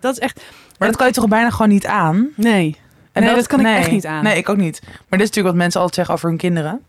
[0.00, 0.40] dat is echt.
[0.78, 2.28] Maar dat kan je toch bijna gewoon niet aan?
[2.36, 2.76] Nee.
[3.12, 4.24] En Nee, dat kan ik echt niet aan.
[4.24, 4.80] Nee, ik ook niet.
[4.82, 6.80] Maar dit is natuurlijk wat mensen altijd zeggen over hun kinderen.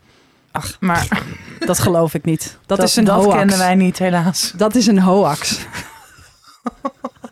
[0.52, 1.22] Ach, Maar
[1.66, 2.58] dat geloof ik niet.
[2.66, 3.36] Dat, dat, is een dat hoax.
[3.36, 4.52] kennen wij niet, helaas.
[4.56, 5.58] Dat is een hoax.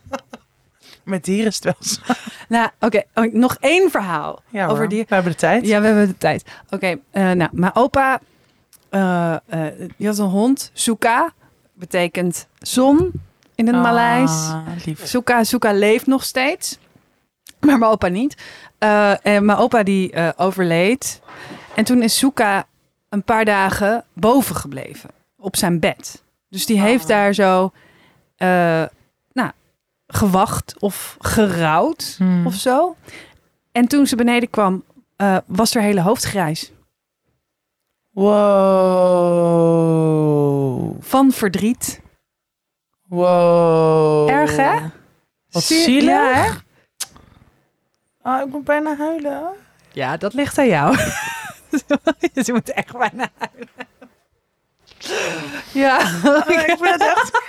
[1.03, 2.01] Met dieren is het wel zo.
[2.49, 4.87] nou, oké, oh, nog één verhaal Ja, over hoor.
[4.87, 5.05] die.
[5.07, 5.65] We hebben de tijd.
[5.67, 6.43] Ja, we hebben de tijd.
[6.69, 8.19] Oké, eh, nou, mijn opa,
[8.89, 9.35] eh,
[9.97, 11.33] die had een hond, Suka,
[11.73, 13.11] betekent zon
[13.55, 14.31] in het Maleis.
[14.31, 15.07] Ah, lief.
[15.07, 16.77] Suka, Suka leeft nog steeds,
[17.59, 18.35] maar mijn opa niet.
[19.21, 21.21] En mijn opa die overleed.
[21.75, 22.67] En toen is Suka
[23.09, 26.23] een paar dagen boven gebleven, op zijn bed.
[26.49, 27.07] Dus die heeft Ah.
[27.09, 27.71] daar zo,
[30.07, 32.45] gewacht of gerouwd Hmm.
[32.47, 32.95] of zo.
[33.71, 34.83] En toen ze beneden kwam,
[35.15, 36.71] eh, was haar hele hoofd grijs.
[39.63, 40.95] Wow.
[41.03, 42.01] Van verdriet.
[43.07, 44.29] Wow.
[44.29, 44.79] Erg, hè?
[45.51, 46.09] Wat Zie- zielig.
[46.13, 46.49] Ja, hè?
[48.21, 49.43] Ah, ik moet bijna huilen.
[49.91, 50.95] Ja, dat ligt aan jou.
[52.45, 53.69] Ze moet echt bijna huilen.
[55.73, 55.97] Ja.
[56.25, 57.41] Oh, ik vind het echt...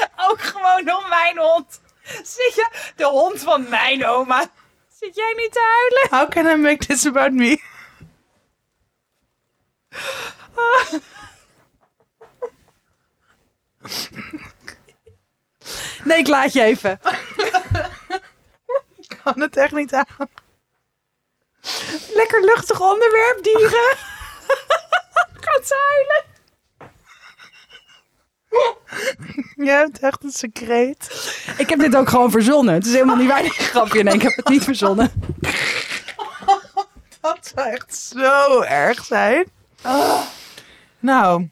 [0.28, 1.80] Ook gewoon om mijn hond.
[2.04, 4.50] Zit je, de hond van mijn oma.
[4.98, 6.08] Zit jij niet te huilen?
[6.10, 7.60] How can I make this about me?
[16.04, 17.00] Nee, ik laat je even.
[18.96, 20.28] Ik kan het echt niet aan.
[22.14, 23.96] Lekker luchtig onderwerp, dieren.
[25.46, 26.19] Gaat ze huilen?
[29.64, 31.32] Je hebt echt een secreet.
[31.58, 32.74] Ik heb dit ook gewoon verzonnen.
[32.74, 34.02] Het is helemaal niet waar, die grapje.
[34.02, 35.10] Nee, ik heb het niet verzonnen.
[37.20, 39.46] Dat zou echt zo erg zijn.
[40.98, 41.48] Nou,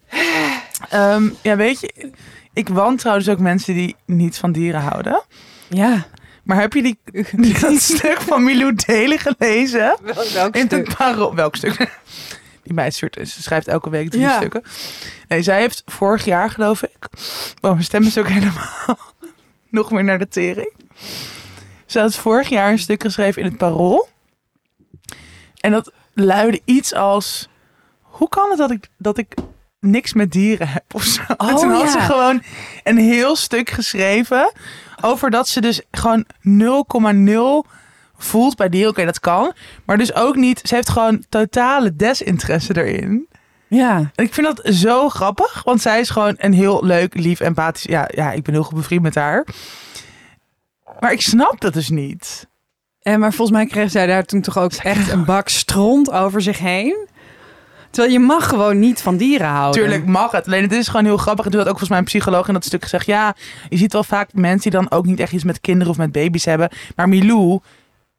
[0.89, 2.11] ehm, ja, weet je,
[2.53, 5.23] ik wantrouw dus ook mensen die niet van dieren houden.
[5.67, 6.05] Ja.
[6.43, 6.99] Maar heb je die,
[7.61, 9.97] dat stuk van Milou Delen gelezen?
[10.33, 11.35] Welk In het parool.
[11.35, 11.99] Welk stuk?
[12.75, 14.35] Die stuurt, ze schrijft elke week drie Ja.
[14.37, 14.63] stukken.
[15.27, 17.07] Nee, zij heeft vorig jaar, geloof ik.
[17.61, 18.97] Oh, mijn stem is ook helemaal
[19.69, 20.73] nog meer naar de tering.
[21.85, 24.07] Ze had vorig jaar een stuk geschreven in het parool.
[25.59, 27.49] En dat luidde iets als:
[28.01, 29.33] Hoe kan het dat ik, dat ik
[29.79, 31.21] niks met dieren heb of zo?
[31.27, 31.91] en Oh, toen had ja.
[31.91, 32.41] ze gewoon
[32.83, 34.51] een heel stuk geschreven
[35.01, 36.25] over dat ze dus gewoon
[37.63, 37.69] 0,0
[38.19, 38.89] voelt bij dieren.
[38.89, 39.53] Oké, dat kan.
[39.85, 40.61] Maar dus ook niet.
[40.63, 43.27] Ze heeft gewoon totale desinteresse erin.
[43.67, 43.97] Ja.
[44.15, 45.63] En ik vind dat zo grappig.
[45.63, 47.83] Want zij is gewoon een heel leuk, lief, empathisch.
[47.83, 49.45] Ja, ja ik ben heel goed bevriend met haar.
[50.99, 52.47] Maar ik snap dat dus niet.
[53.01, 56.41] En maar volgens mij kreeg zij daar toen toch ook echt een bak stront over
[56.41, 57.07] zich heen.
[57.89, 59.81] Terwijl je mag gewoon niet van dieren houden.
[59.81, 60.45] Tuurlijk mag het.
[60.45, 61.45] Alleen het is gewoon heel grappig.
[61.45, 63.05] En toen had ook volgens mij een psycholoog in dat stuk gezegd.
[63.05, 63.35] Ja,
[63.69, 66.11] je ziet wel vaak mensen die dan ook niet echt iets met kinderen of met
[66.11, 66.69] baby's hebben.
[66.95, 67.59] Maar Milou,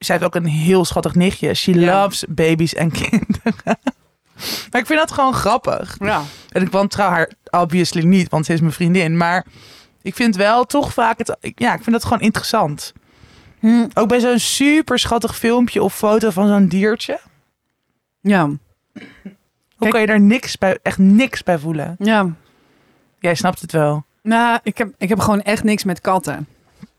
[0.04, 1.54] zij heeft ook een heel schattig nichtje.
[1.54, 2.02] She Ja.
[2.02, 3.54] loves baby's en kinderen.
[4.70, 5.96] maar ik vind dat gewoon grappig.
[5.98, 6.22] Ja.
[6.50, 9.16] En ik wantrouw haar obviously niet, want ze is mijn vriendin.
[9.16, 9.46] Maar
[10.02, 11.36] ik vind wel toch vaak het.
[11.40, 12.92] Ja, ik vind dat gewoon interessant.
[13.58, 17.20] Hm, Ook bij zo'n super schattig filmpje of foto van zo'n diertje.
[18.20, 18.58] Ja, Hoe
[19.78, 21.96] Kijk- kan je daar niks bij, echt niks bij voelen?
[21.98, 22.28] ja.
[23.18, 24.04] Jij snapt het wel.
[24.22, 26.46] Nou, ik heb, ik heb gewoon echt niks met katten.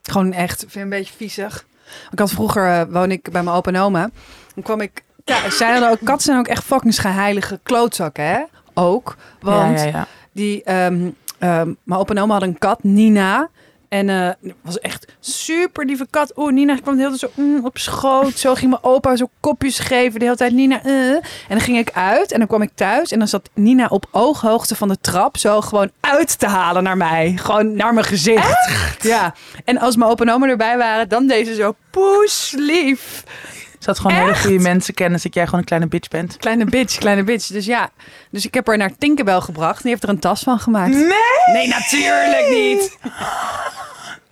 [0.04, 1.66] Gewoon echt, ik vind het een beetje viezig.
[2.12, 4.10] Ik had vroeger, eh, woon ik bij mijn opa en oma.
[4.56, 8.40] Dan kwam ik, ja, zij hadden ook, katten zijn ook echt fucking geheilige klootzakken, hè?
[8.74, 10.08] Ook, want ja, ja, ja.
[10.32, 13.50] die, ehm, ehm, mijn opa en oma hadden een kat, Nina.
[13.92, 16.38] En eh, het was echt super lieve kat.
[16.38, 18.38] Oeh, Nina kwam de hele tijd zo mm, op schoot.
[18.38, 20.20] Zo ging mijn opa zo kopjes geven.
[20.20, 20.84] De hele tijd Nina.
[20.84, 21.10] eh.
[21.12, 23.12] En dan ging ik uit en dan kwam ik thuis.
[23.12, 25.38] En dan zat Nina op ooghoogte van de trap.
[25.38, 27.34] Zo gewoon uit te halen naar mij.
[27.38, 28.98] Gewoon naar mijn gezicht.
[29.02, 29.34] Ja.
[29.66, 33.24] En als mijn opa en oma erbij waren, dan deed ze zo poeslief.
[33.71, 36.38] Ze had gewoon hele goede mensen kennen, dat jij gewoon een kleine bitch bent.
[36.38, 37.48] Kleine bitch, kleine bitch.
[37.48, 37.90] Dus ja.
[38.32, 39.82] Dus ik heb haar naar Tinkerbell gebracht.
[39.82, 40.94] Die heeft er een tas van gemaakt.
[40.94, 41.08] Nee!
[41.54, 42.98] Nee, natuurlijk niet.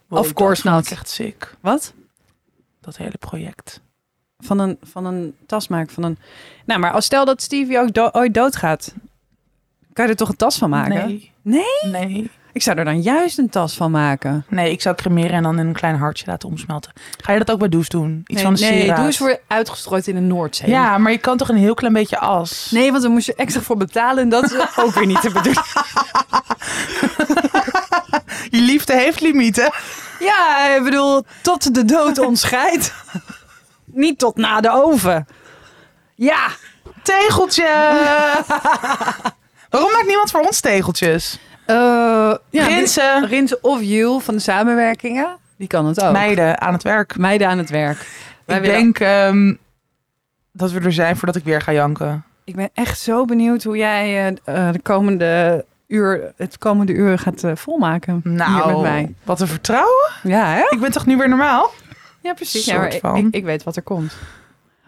[0.07, 0.91] Wow, Of course not.
[0.91, 1.55] echt sick.
[1.61, 1.93] Wat?
[2.81, 3.81] Dat hele project.
[4.39, 5.93] Van een, van een tas maken.
[5.93, 6.17] Van een...
[6.65, 8.93] Nou, maar als stel dat Stevie ook do- ooit doodgaat.
[9.93, 11.07] Kan je er toch een tas van maken?
[11.07, 11.31] Nee.
[11.41, 11.91] Nee?
[11.91, 12.31] Nee.
[12.53, 14.45] Ik zou er dan juist een tas van maken.
[14.47, 16.91] Nee, ik zou cremeren en dan in een klein hartje laten omsmelten.
[17.23, 18.23] Ga je dat ook bij Does doen?
[18.25, 19.05] Iets nee, van de nee sieraad?
[19.05, 20.69] eens voor uitgestrooid in de Noordzee.
[20.69, 22.71] Ja, maar je kan toch een heel klein beetje as?
[22.71, 24.23] Nee, want dan moest je extra voor betalen.
[24.23, 25.63] En dat is ook weer niet te bedoelen.
[28.49, 29.71] Je liefde heeft limieten.
[30.19, 32.93] Ja, ik bedoel, tot de dood ons scheidt.
[33.85, 35.27] niet tot na de oven.
[36.15, 36.47] Ja,
[37.03, 37.63] Tegeltje!
[39.69, 41.39] Waarom maakt niemand voor ons tegeltjes?
[41.69, 43.27] Eh ja Rinsen.
[43.27, 45.37] Rinsen of Jul van de samenwerkingen.
[45.57, 46.11] Die kan het ook.
[46.11, 47.17] Meiden aan het werk.
[47.17, 48.07] Meiden aan het werk.
[48.45, 49.53] Wij ik willen- denk ehm,
[50.51, 52.23] dat we er zijn voordat ik weer ga janken.
[52.43, 54.05] Ik ben echt zo benieuwd hoe jij
[54.45, 58.21] eh, eh, de komende uur, het komende uur gaat volmaken.
[58.23, 59.13] Hier met Nou, mij.
[59.23, 60.09] wat een vertrouwen.
[60.23, 60.63] Ja, hè?
[60.69, 61.71] Ik ben toch nu weer normaal?
[62.21, 62.65] Ja, precies.
[62.65, 64.13] Ja, ik, ik, ik weet wat er komt.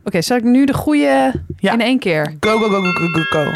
[0.03, 1.71] Oké, zal ik nu de goede Ja.
[1.73, 2.35] in één keer?
[2.39, 3.51] Go, go, go, go, go, go, go.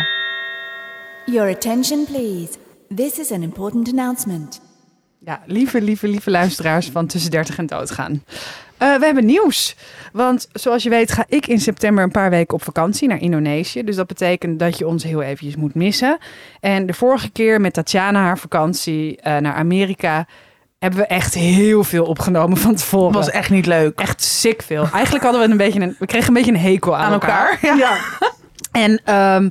[1.25, 2.49] Your attention, please.
[2.95, 4.61] This is an important announcement.
[5.19, 8.23] Ja, lieve, lieve, lieve luisteraars van Tussen 30 en Doodgaan.
[8.77, 9.75] Eh, we hebben nieuws.
[10.11, 13.83] Want zoals je weet ga ik in september een paar weken op vakantie naar Indonesië.
[13.83, 16.17] Dus dat betekent dat je ons heel eventjes moet missen.
[16.59, 20.27] En de vorige keer met Tatjana haar vakantie eh, naar Amerika...
[20.79, 23.13] hebben we echt heel veel opgenomen van tevoren.
[23.13, 23.99] was echt niet leuk.
[23.99, 24.87] echt sick veel.
[24.93, 27.59] Eigenlijk hadden we een beetje een, we kregen een beetje een hekel aan, Aan elkaar,
[27.61, 27.97] ja.
[28.71, 29.49] En ehm,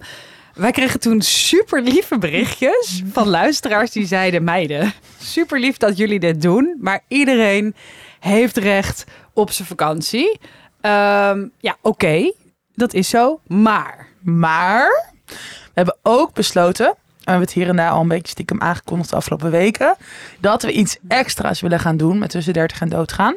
[0.54, 6.20] wij kregen toen super lieve berichtjes van luisteraars die zeiden: meiden, super lief dat jullie
[6.20, 7.74] dit doen, maar iedereen
[8.20, 10.38] heeft recht op zijn vakantie.
[10.80, 12.32] Ehm, ja, oké,
[12.74, 17.76] dat is zo, maar Maar we hebben ook besloten, en we hebben het hier en
[17.76, 19.96] daar al een beetje stiekem aangekondigd de afgelopen weken,
[20.40, 23.36] dat we iets extra's willen gaan doen met tussen 30 en doodgaan.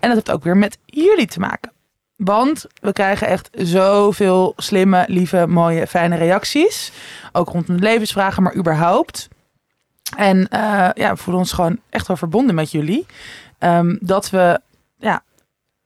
[0.00, 1.72] En dat heeft ook weer met jullie te maken.
[2.16, 6.92] Want we krijgen echt zoveel slimme, lieve, mooie, fijne reacties.
[7.32, 9.28] Ook rondom levensvragen, maar überhaupt.
[10.16, 13.06] En eh, ja, we voelen ons gewoon echt wel verbonden met jullie.
[13.58, 14.60] Ehm, dat we
[14.98, 15.22] ja,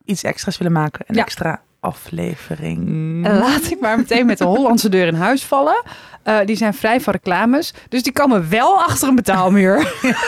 [0.05, 1.05] iets extra's willen maken.
[1.07, 1.23] Een Ja.
[1.23, 3.27] extra aflevering.
[3.29, 5.83] Laat ik maar meteen met de Hollandse deur in huis vallen.
[6.23, 7.75] Eh, die zijn vrij van reclames.
[7.89, 9.77] Dus die komen wel achter een betaalmuur.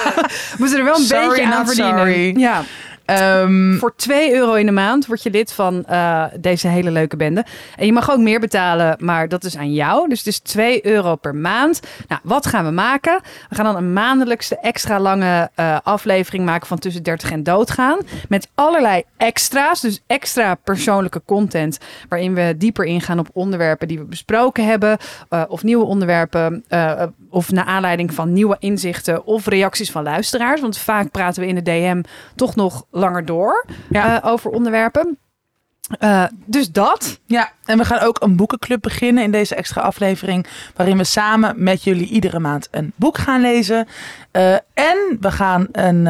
[0.59, 1.97] Moeten er wel een Sorry, beetje aan verdienen.
[1.99, 2.39] sorry.
[2.39, 2.63] Ja.
[3.11, 7.17] Ehm, Voor 2 euro in de maand word je lid van eh, deze hele leuke
[7.17, 7.45] bende.
[7.77, 10.09] En je mag ook meer betalen, maar dat is aan jou.
[10.09, 11.81] Dus het is 2 euro per maand.
[12.09, 13.21] Nou, wat gaan we maken?
[13.49, 17.99] We gaan dan een maandelijkse extra lange eh, aflevering maken van Tussen 30 en Doodgaan.
[18.29, 21.79] Met allerlei extra's, dus extra persoonlijke content.
[22.09, 24.99] Waarin we dieper ingaan op onderwerpen die we besproken hebben.
[25.29, 26.65] eh, of nieuwe onderwerpen.
[27.31, 30.61] of naar aanleiding van nieuwe inzichten of reacties van luisteraars.
[30.61, 32.03] Want vaak praten we in de DM
[32.35, 34.23] toch nog langer door Ja.
[34.23, 35.19] eh, over onderwerpen.
[35.99, 37.21] Eh, dus dat.
[37.27, 40.47] Ja, en we gaan ook een boekenclub beginnen in deze extra aflevering.
[40.77, 43.89] Waarin we samen met jullie iedere maand een boek gaan lezen.
[44.31, 46.09] Eh, en we gaan een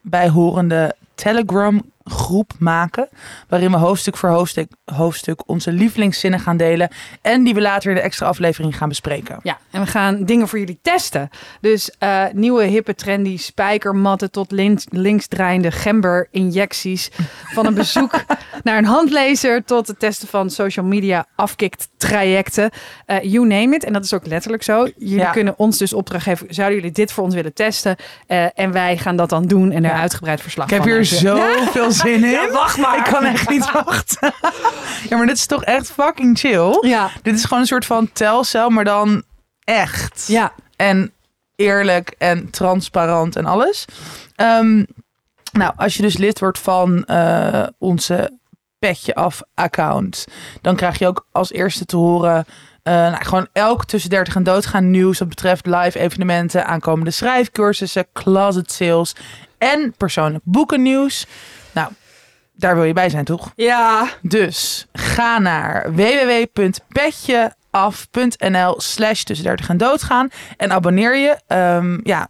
[0.00, 3.08] bijhorende Telegram groep maken.
[3.48, 6.88] Waarin we hoofdstuk voor hoofdstuk, hoofdstuk onze lievelingszinnen gaan delen.
[7.22, 9.38] En die we later in de extra aflevering gaan bespreken.
[9.42, 11.30] Ja, en we gaan dingen voor jullie testen.
[11.60, 17.10] Dus eh, nieuwe hippe trendy spijkermatten tot links, linksdraaiende gember-injecties.
[17.52, 18.24] Van een bezoek
[18.64, 22.70] naar een handlezer tot het testen van social media afkikt trajecten.
[23.06, 23.84] Eh, you name it.
[23.84, 24.88] En dat is ook letterlijk zo.
[24.96, 25.30] Jullie Ja.
[25.30, 26.46] kunnen ons dus opdracht geven.
[26.54, 27.96] Zouden jullie dit voor ons willen testen?
[28.26, 30.00] Eh, en wij gaan dat dan doen en er Ja.
[30.00, 32.30] uitgebreid verslag Ik heb van hier zoveel zin in.
[32.30, 32.98] Ja, wacht maar.
[32.98, 34.32] Ik kan echt niet wachten.
[35.08, 36.78] ja, maar dit is toch echt fucking chill.
[36.80, 39.22] Ja, Dit is gewoon een soort van telcel, maar dan
[39.64, 40.24] echt.
[40.28, 40.52] ja.
[40.76, 41.12] En
[41.56, 43.84] eerlijk en transparant en alles.
[44.36, 44.84] Ehm,
[45.52, 48.38] Nou, als je dus lid wordt van eh, onze
[48.78, 50.24] Petje Af account,
[50.60, 52.44] dan krijg je ook als eerste te horen.
[52.82, 58.06] eh, nou, gewoon elk tussen 30 en doodgaan nieuws wat betreft live evenementen, aankomende schrijfcursussen,
[58.12, 59.14] closet sales
[59.58, 61.26] en persoonlijk boekennieuws.
[62.56, 63.52] Daar wil je bij zijn, toch?
[63.56, 64.08] Ja.
[64.22, 71.38] Dus ga naar www.petjeaf.nl slash tussen 30 en doodgaan en abonneer je.
[71.46, 72.28] Ehm, ja,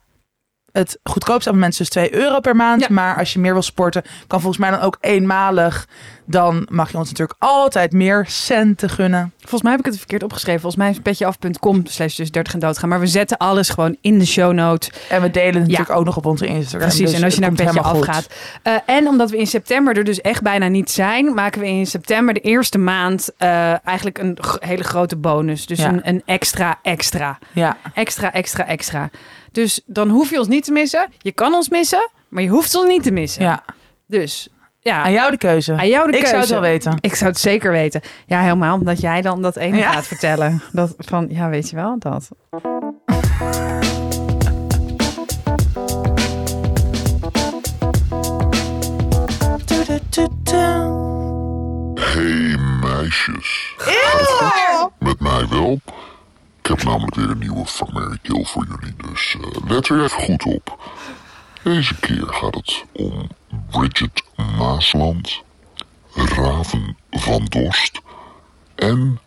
[0.74, 2.80] het goedkoopste abonnement is dus 2 euro per maand.
[2.80, 2.86] Ja.
[2.90, 5.86] Maar als je meer wil sporten, kan volgens mij dan ook eenmalig.
[6.26, 9.32] Dan mag je ons natuurlijk altijd meer centen gunnen.
[9.38, 10.60] Volgens mij heb ik het verkeerd opgeschreven.
[10.60, 12.88] Volgens mij is petjeaf.com slash dus 30 en doodgaan.
[12.88, 14.90] Maar we zetten alles gewoon in de show notes.
[15.08, 16.88] En we delen het natuurlijk ook nog op onze Instagram.
[16.88, 18.04] Precies, Dus en als je naar Petje Af goed.
[18.04, 18.26] gaat.
[18.62, 21.34] Eh, en omdat we in september er dus echt bijna niet zijn...
[21.34, 25.66] maken we in september de eerste maand eh, eigenlijk een hele grote bonus.
[25.66, 25.88] Dus Ja.
[25.88, 27.38] een, een extra extra.
[27.52, 29.10] Ja, Extra, extra, extra.
[29.54, 31.08] Dus dan hoef je ons niet te missen.
[31.18, 33.42] Je kan ons missen, maar je hoeft ons niet te missen.
[33.42, 33.64] ja.
[34.06, 34.48] Dus
[34.80, 35.72] ja, aan jou de keuze.
[35.72, 36.28] aan jou de Ik keuze.
[36.28, 36.96] zou het wel weten.
[37.00, 38.00] Ik zou het zeker weten.
[38.26, 39.92] Ja, helemaal omdat jij dan dat ene Ja.
[39.92, 40.62] gaat vertellen.
[40.72, 42.28] Dat van, ja, weet je wel, dat.
[51.94, 53.74] Hey meisjes.
[54.98, 55.80] Met mij wel.
[56.64, 60.02] Ik heb namelijk weer een nieuwe Fuck, Mary Kill voor jullie, dus eh, let er
[60.02, 60.78] even goed op.
[61.62, 63.28] Deze keer gaat het om
[63.70, 64.22] Bridget
[64.58, 65.42] Maasland,
[66.14, 68.00] Raven van Dorst
[68.74, 69.20] en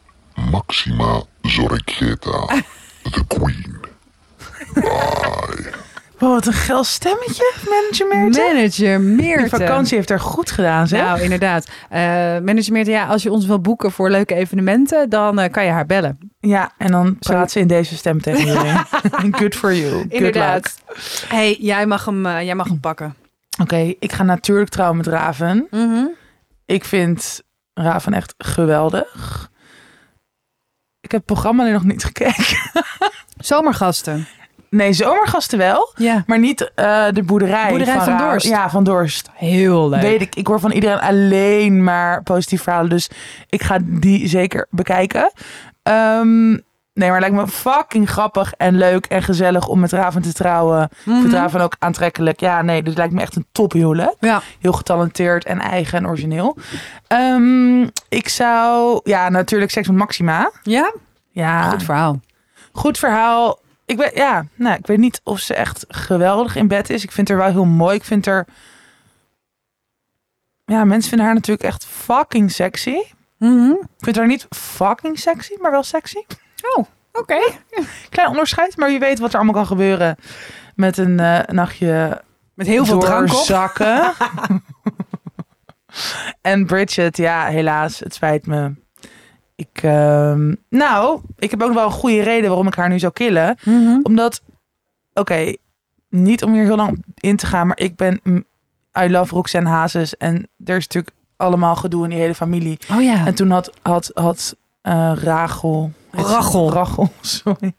[0.51, 2.63] Maxima Zorriceta,
[3.11, 3.79] the Queen.
[4.73, 5.86] Bye.
[6.19, 8.39] Wow, wat een geil stemmetje, manager Meerte.
[8.53, 9.49] Manager Die Meerte.
[9.57, 11.01] vakantie heeft er goed gedaan, zeg.
[11.01, 11.67] Nou, inderdaad.
[11.89, 11.99] Eh
[12.39, 15.71] manager Meerte, ja, als je ons wil boeken voor leuke evenementen, dan eh, kan je
[15.71, 16.17] haar bellen.
[16.39, 18.71] Ja, en dan praat ze in deze stem tegen jullie.
[19.39, 19.91] Good for you.
[19.91, 20.11] Good luck.
[20.13, 20.81] Inderdaad.
[21.27, 23.15] hey, jij mag hem, eh, jij mag hem pakken.
[23.61, 25.67] Oké, ik ga natuurlijk trouwen met Raven.
[26.65, 27.41] Ik vind
[27.73, 29.49] Raven echt geweldig.
[31.01, 32.57] Ik heb het programma nog niet gekeken.
[33.37, 34.27] Zomergasten.
[34.69, 35.91] Nee, zomergasten wel.
[35.95, 36.23] Ja.
[36.27, 37.69] Maar niet eh, de boerderij.
[37.69, 38.47] Boerderij van Dorst.
[38.47, 39.29] Ja, van Dorst.
[39.33, 40.01] Heel leuk.
[40.01, 40.35] Weet ik.
[40.35, 42.89] Ik hoor van iedereen alleen maar positieve verhalen.
[42.89, 43.09] Dus
[43.49, 45.31] ik ga die zeker bekijken.
[45.83, 50.21] Ehm, nee, maar het lijkt me fucking grappig en leuk en gezellig om met Raven
[50.21, 50.83] te trouwen.
[50.83, 51.19] Ik Mhm.
[51.21, 52.39] vind Raven ook aantrekkelijk.
[52.39, 54.15] Ja, nee, dit lijkt me echt een tophuwelijk.
[54.19, 54.41] Ja.
[54.59, 56.57] Heel getalenteerd en eigen en origineel.
[57.07, 58.99] Ehm, ik zou...
[59.03, 60.51] Ja, natuurlijk seks met Maxima.
[60.63, 60.93] Ja?
[61.31, 61.83] Ja, Goed
[62.71, 63.59] goed, verhaal.
[63.87, 67.03] Ik, ben, ja, nou, ik weet niet of ze echt geweldig in bed is.
[67.03, 67.95] Ik vind haar wel heel mooi.
[67.95, 68.47] Ik vind haar...
[70.65, 72.97] Ja, mensen vinden haar natuurlijk echt fucking sexy.
[73.37, 73.71] Mhm.
[73.71, 76.25] Ik vind haar niet fucking sexy, maar wel sexy.
[76.75, 77.39] Oh, oké.
[78.09, 80.15] Klein onderscheid, maar wie weet wat er allemaal kan gebeuren
[80.75, 82.21] met een eh, nachtje
[82.53, 83.45] Met heel veel drank op.
[83.45, 84.13] zakken.
[86.41, 88.85] en Bridget, ja, helaas, het spijt me.
[89.57, 93.13] Ik, ehm, nou, ik heb ook wel een goede reden waarom ik haar nu zou
[93.13, 93.57] killen.
[93.63, 93.99] Mhm.
[94.03, 94.41] Omdat,
[95.13, 95.55] oké,
[96.09, 98.45] niet om hier heel lang in te gaan, maar ik ben, mm,
[99.03, 100.17] I love Roxanne Hazes.
[100.17, 100.35] En
[100.65, 102.79] er is natuurlijk allemaal gedoe in die hele familie.
[102.91, 103.25] Oh ja.
[103.25, 105.91] En toen had, had, had eh, Rachel...
[106.11, 106.71] Rachel.
[106.71, 107.73] Rachel, sorry.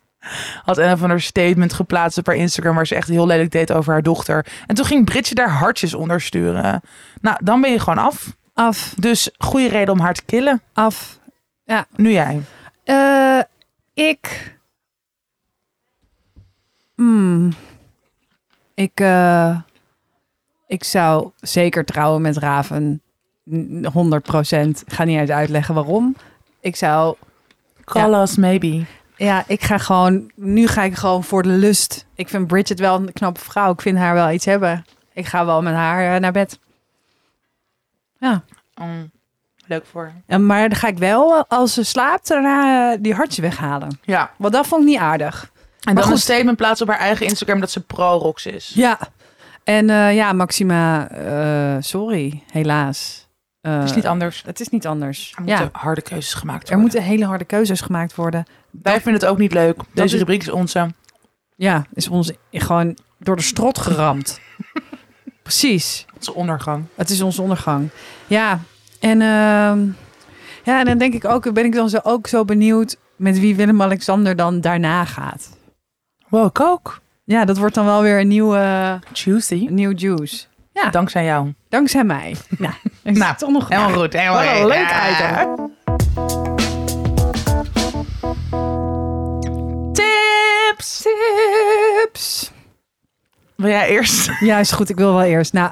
[0.64, 2.74] Had een of ander statement geplaatst op haar Instagram...
[2.74, 4.46] waar ze echt heel lelijk deed over haar dochter.
[4.66, 6.80] En toen ging Britje daar hartjes onder sturen.
[7.20, 8.36] Nou, dan ben je gewoon af.
[8.54, 8.94] Af.
[8.96, 10.62] Dus goede reden om haar te killen.
[10.72, 11.17] Af.
[11.96, 12.42] Nu jij.
[12.84, 13.40] Eh,
[13.94, 14.56] ik.
[16.94, 17.52] Hmm.
[18.74, 19.60] Ik, eh,
[20.66, 23.02] ik zou zeker trouwen met Raven.
[23.50, 26.16] N- 100% Ik ga niet uit uitleggen waarom.
[26.60, 27.16] Ik zou.
[27.84, 28.84] Call us maybe.
[29.16, 30.30] Ja, ik ga gewoon.
[30.34, 32.06] Nu ga ik gewoon voor de lust.
[32.14, 33.72] Ik vind Bridget wel een knappe vrouw.
[33.72, 34.84] Ik vind haar wel iets hebben.
[35.12, 36.58] Ik ga wel met haar eh, naar bed.
[38.18, 38.44] Ja.
[38.74, 39.10] Mm,
[39.68, 40.12] leuk voor.
[40.26, 43.98] En, maar dan ga ik wel, eh, als ze slaapt, daarna eh, die hartje weghalen.
[44.02, 44.30] Ja.
[44.36, 45.50] Want dat vond ik niet aardig.
[45.82, 46.12] En dan goed.
[46.12, 48.72] een statement plaatsen op haar eigen Instagram dat ze pro-Rox is.
[48.74, 48.98] Ja.
[49.64, 51.08] En eh, ja, Maxima,
[51.80, 53.26] sorry, helaas.
[53.60, 54.42] Het is niet anders.
[54.46, 55.32] het is niet anders.
[55.36, 56.80] Er moeten Ja, harde keuzes gemaakt er worden.
[56.80, 58.44] moeten hele harde keuzes gemaakt worden.
[58.70, 59.76] Wij vinden het ook niet leuk.
[59.92, 60.90] Deze is- rubriek is onze.
[61.56, 64.40] Ja, is ons gewoon door de strot geramd.
[65.42, 66.06] Precies.
[66.14, 66.84] Onze ondergang.
[66.94, 67.88] Het is onze ondergang.
[68.26, 68.60] Ja,
[69.00, 69.86] en, ehm,
[70.64, 73.56] ja, en dan denk ik ook, ben ik dan zo, ook zo benieuwd met wie
[73.56, 75.56] Willem-Alexander dan daarna gaat.
[76.28, 77.00] Wow, ik ook.
[77.24, 79.66] Ja, dat wordt dan wel weer een nieuwe, Juicy.
[79.68, 80.44] een nieuw juice.
[80.72, 80.90] Ja.
[80.90, 81.54] Dankzij jou.
[81.68, 82.36] Dankzij mij.
[82.58, 84.12] Nou, ik Nou, toch nog Helemaal goed.
[84.12, 84.68] Helemaal Wat een goed.
[84.68, 85.40] leuk Ja.
[85.42, 85.76] item.
[89.92, 91.02] Tips.
[92.02, 92.50] Tips.
[93.56, 94.30] Wil jij eerst?
[94.40, 94.88] Ja, is goed.
[94.88, 95.52] Ik wil wel eerst.
[95.52, 95.70] Nou,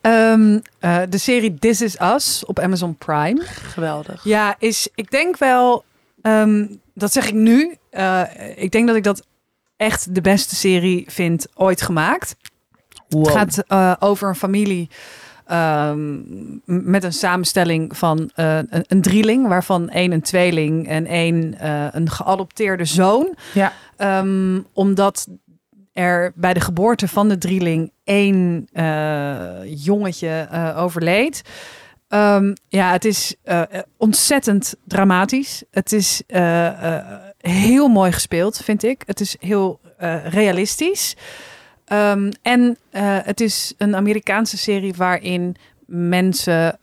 [0.00, 3.40] Ehm, eh, de serie This Is Us op Amazon Prime.
[3.44, 4.24] Geweldig.
[4.24, 5.84] Ja, is, ik denk wel,
[6.22, 7.76] ehm, dat zeg ik nu.
[7.90, 8.22] eh,
[8.56, 9.26] ik denk dat ik dat
[9.76, 12.36] echt de beste serie vind ooit gemaakt.
[13.08, 14.88] Het gaat eh, over een familie
[15.46, 16.16] ehm,
[16.64, 22.84] met een samenstelling van een, een drieling, waarvan één een tweeling en één een geadopteerde
[22.84, 23.36] zoon.
[23.54, 23.72] Ja.
[24.72, 25.26] Omdat
[25.98, 31.42] er bij de geboorte van de drieling één eh, jongetje eh, overleed.
[32.08, 33.62] Ehm, ja, het is eh,
[33.96, 35.62] ontzettend dramatisch.
[35.70, 36.22] Het is
[37.38, 39.02] heel mooi gespeeld, vind ik.
[39.06, 39.80] Het is heel
[40.24, 41.16] realistisch.
[41.84, 42.78] Ehm, en
[43.24, 46.78] het is een Amerikaanse serie waarin mensen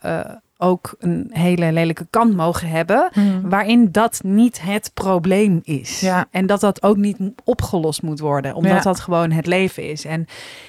[0.66, 3.10] ook een hele lelijke kant mogen hebben.
[3.14, 3.50] Mhm.
[3.50, 6.00] Waarin dat niet het probleem is.
[6.00, 6.26] Ja.
[6.32, 8.54] En dat dat ook niet opgelost moet worden.
[8.56, 8.82] Omdat Ja.
[8.82, 10.06] dat gewoon het leven is.
[10.06, 10.26] En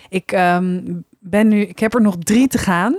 [0.08, 0.80] ik ehm,
[1.20, 2.92] ben nu, ik heb er nog drie te gaan.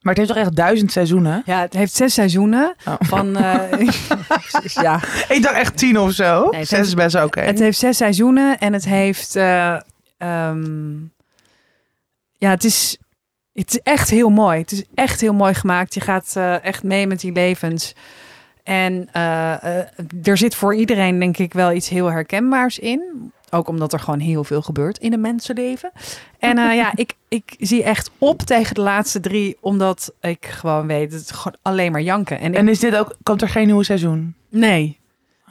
[0.00, 1.42] Maar het heeft toch echt duizend seizoenen?
[1.46, 2.74] Ja, het heeft zes seizoenen.
[2.86, 2.94] Oh.
[2.98, 3.88] Van, eh,
[4.84, 6.48] ja, Ik dacht echt tien of zo.
[6.50, 7.40] Nee, Zes heeft- is best oké.
[7.40, 9.36] Het heeft zes seizoenen en het heeft.
[9.36, 9.76] eh,
[10.18, 10.96] ehm,
[12.32, 12.98] ja, het is,
[13.60, 14.58] het is echt heel mooi.
[14.60, 15.94] Het is echt heel mooi gemaakt.
[15.94, 17.94] Je gaat eh, echt mee met die levens.
[18.62, 19.86] En eh, eh,
[20.22, 23.32] er zit voor iedereen, denk ik, wel iets heel herkenbaars in.
[23.50, 25.90] Ook omdat er gewoon heel veel gebeurt in een mensenleven.
[26.38, 30.86] En eh, ja, ik, ik zie echt op tegen de laatste drie, omdat ik gewoon
[30.86, 32.38] weet, het is gewoon alleen maar janken.
[32.40, 34.34] En, ik- En is dit ook, komt er geen nieuwe seizoen?
[34.48, 34.98] nee,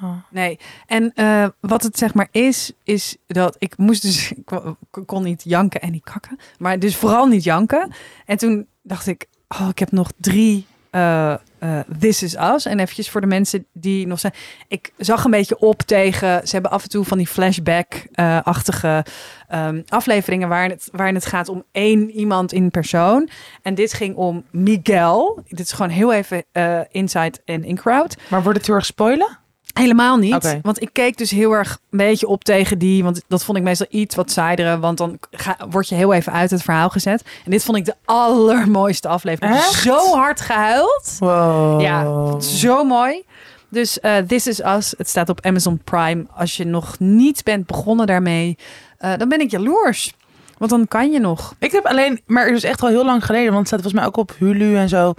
[0.04, 0.14] Oh.
[0.30, 4.78] Nee, en eh, wat het zeg maar is, is dat ik moest dus, ik ko-
[4.94, 7.92] ik kon niet janken en niet kakken, maar dus vooral niet janken.
[8.26, 12.66] En toen dacht ik, oh, ik heb nog drie eh, eh, This Is Us.
[12.66, 14.34] En eventjes voor de mensen die nog zijn,
[14.68, 19.06] ik zag een beetje op tegen, ze hebben af en toe van die flashback-achtige
[19.48, 23.30] ehm, afleveringen waarin het, waarin het gaat om één iemand in persoon.
[23.62, 25.44] En dit ging om Miguel.
[25.48, 26.44] Dit is gewoon heel even
[26.92, 28.18] inside en in crowd.
[28.30, 29.46] Maar wordt het heel erg spoilen?
[29.78, 30.60] Helemaal niet.
[30.62, 33.04] Want ik keek dus heel erg een beetje op tegen die.
[33.04, 34.80] Want dat vond ik meestal iets wat saaiere.
[34.80, 37.24] Want dan ga, word je heel even uit het verhaal gezet.
[37.46, 39.56] En dit vond ik de allermooiste aflevering.
[39.56, 39.74] Echt?
[39.74, 41.16] Zo hard gehuild.
[41.20, 41.82] Wow.
[41.82, 43.24] Ja, zo mooi.
[43.70, 44.94] Dus eh, This Is Us.
[44.98, 46.26] Het staat op Amazon Prime.
[46.36, 48.58] Als je nog niet bent begonnen daarmee,
[48.98, 50.14] eh, dan ben ik jaloers.
[50.58, 51.56] Want dan kan je nog.
[51.60, 54.02] Ik heb alleen, maar het is echt al heel lang geleden, want het staat volgens
[54.02, 55.14] mij ook op Hulu en zo.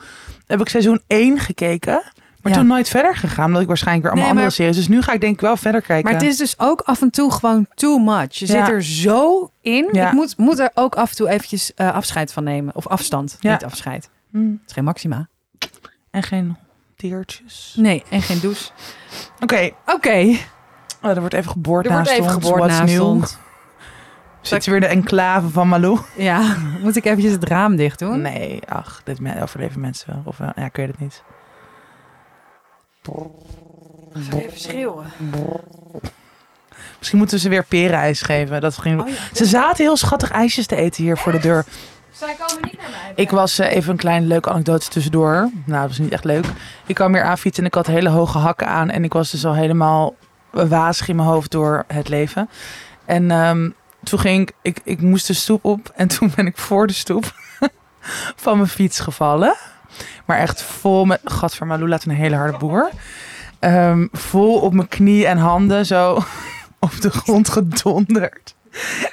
[0.47, 2.03] Heb ik seizoen 1 gekeken,
[2.43, 2.59] maar Ja.
[2.59, 4.76] toen nooit verder gegaan, omdat ik waarschijnlijk weer allemaal Nee, andere series.
[4.76, 6.11] Dus nu ga ik denk ik wel verder kijken.
[6.11, 8.34] Maar het is dus ook af en toe gewoon too much.
[8.34, 9.89] Je zit er zo in.
[9.93, 12.74] Ik moet, moet er ook af en toe eventjes eh, afscheid van nemen.
[12.74, 14.11] Of afstand, niet afscheid.
[14.30, 15.28] Hm, Het is geen maxima.
[16.11, 16.57] En geen
[16.97, 17.74] teertjes.
[17.76, 18.70] Nee, en geen douche.
[19.41, 20.36] Oké, Oké,
[21.03, 22.45] oh, er wordt even geboord er wordt naast even ons.
[22.45, 23.03] geboord naast new?
[23.03, 23.36] ons.
[24.41, 25.99] Zit weer de enclave van Malou?
[26.16, 28.20] Ja, moet ik eventjes het raam dicht doen?
[28.22, 30.22] Nee, ach, dit overleven mensen wel.
[30.24, 31.22] Of wel, ja, ik weet het niet.
[34.33, 35.13] Even schreeuwen.
[36.99, 38.61] Misschien moeten we ze weer perenijs geven.
[38.61, 39.01] Dat ging...
[39.01, 39.15] Oh ja.
[39.33, 41.65] Ze zaten heel schattig ijsjes te eten hier voor de deur.
[42.11, 43.13] Zij komen niet naar mij.
[43.15, 45.51] Ik was eh, even een klein leuke anekdote tussendoor.
[45.65, 46.45] Nou, dat was niet echt leuk.
[46.87, 48.91] Ik kwam hier aanfietsen en ik had hele hoge hakken aan.
[48.91, 50.15] En ik was dus al helemaal
[50.51, 52.49] wazig in mijn hoofd door het leven.
[53.05, 53.71] En ehm,
[54.03, 55.93] toen ging ik, ik, ik moest de stoep op.
[55.95, 57.33] En toen ben ik voor de stoep
[58.45, 59.57] van mijn fiets gevallen.
[60.26, 62.91] Maar echt vol met, gadver, Malou laat een hele harde boer.
[63.59, 66.22] Ehm, vol op mijn knie en handen zo
[66.78, 68.57] op de grond gedonderd.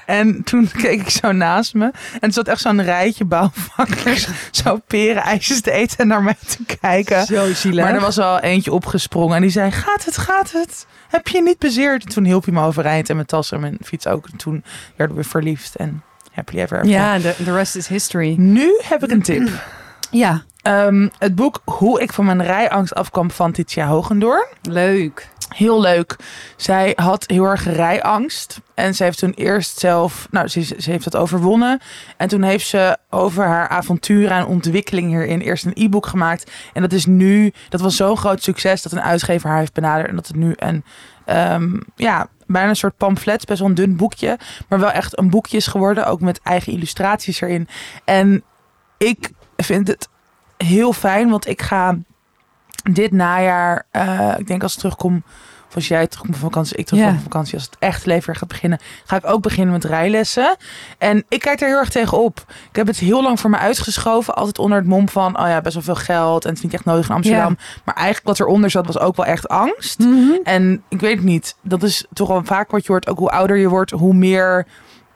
[0.06, 1.86] En toen keek ik zo naast me.
[1.86, 4.28] En er zat echt zo'n rijtje bouwvakkers.
[4.64, 7.26] Zo perenijsjes te eten en naar mij te kijken.
[7.26, 7.84] Zo zielig.
[7.84, 9.36] Maar er was al eentje opgesprongen.
[9.36, 10.86] En die zei, gaat het, gaat het?
[11.08, 12.04] Heb je niet bezeerd?
[12.04, 13.10] En toen hielp hij me overeind.
[13.10, 14.28] En mijn tas en mijn fiets ook.
[14.32, 14.64] En toen
[14.96, 15.76] werden we verliefd.
[15.76, 16.92] En happily ever after.
[16.92, 18.36] Ja, de the rest is history.
[18.38, 19.50] Nu heb ik een tip.
[20.12, 24.46] Ja, Ehm, het boek Hoe ik van mijn rijangst afkwam van Titia Hogendoorn.
[24.62, 25.30] leuk.
[25.50, 26.16] Heel leuk.
[26.56, 28.62] Zij had heel erg rijangst.
[28.74, 31.80] En ze heeft toen eerst zelf, nou, ze, ze heeft dat overwonnen.
[32.18, 36.52] En toen heeft ze over haar avonturen en ontwikkeling hierin eerst een e-book gemaakt.
[36.74, 40.10] En dat is nu, dat was zo'n groot succes dat een uitgever haar heeft benaderd.
[40.10, 40.84] En dat het nu een,
[41.26, 44.38] ehm, ja, bijna een soort pamflet, best wel een dun boekje.
[44.70, 47.68] Maar wel echt een boekje is geworden, ook met eigen illustraties erin.
[48.06, 48.44] En
[48.98, 50.08] ik vind het
[50.58, 51.98] heel fijn, want ik ga
[52.92, 55.24] dit najaar, eh, ik denk als ik terugkom,
[55.68, 57.10] of als jij terugkomt van vakantie, ik terug Ja.
[57.10, 60.56] van vakantie, als het echt leven weer gaat beginnen, ga ik ook beginnen met rijlessen.
[60.98, 62.46] En ik kijk er heel erg tegen op.
[62.70, 65.62] Ik heb het heel lang voor me uitgeschoven, altijd onder het mom van, oh ja,
[65.62, 67.58] best wel veel geld en het is niet echt nodig in Amsterdam.
[67.86, 70.00] Maar eigenlijk wat eronder zat, was ook wel echt angst.
[70.44, 73.30] En ik weet het niet, dat is toch wel vaak wat je hoort, ook hoe
[73.30, 74.66] ouder je wordt, hoe meer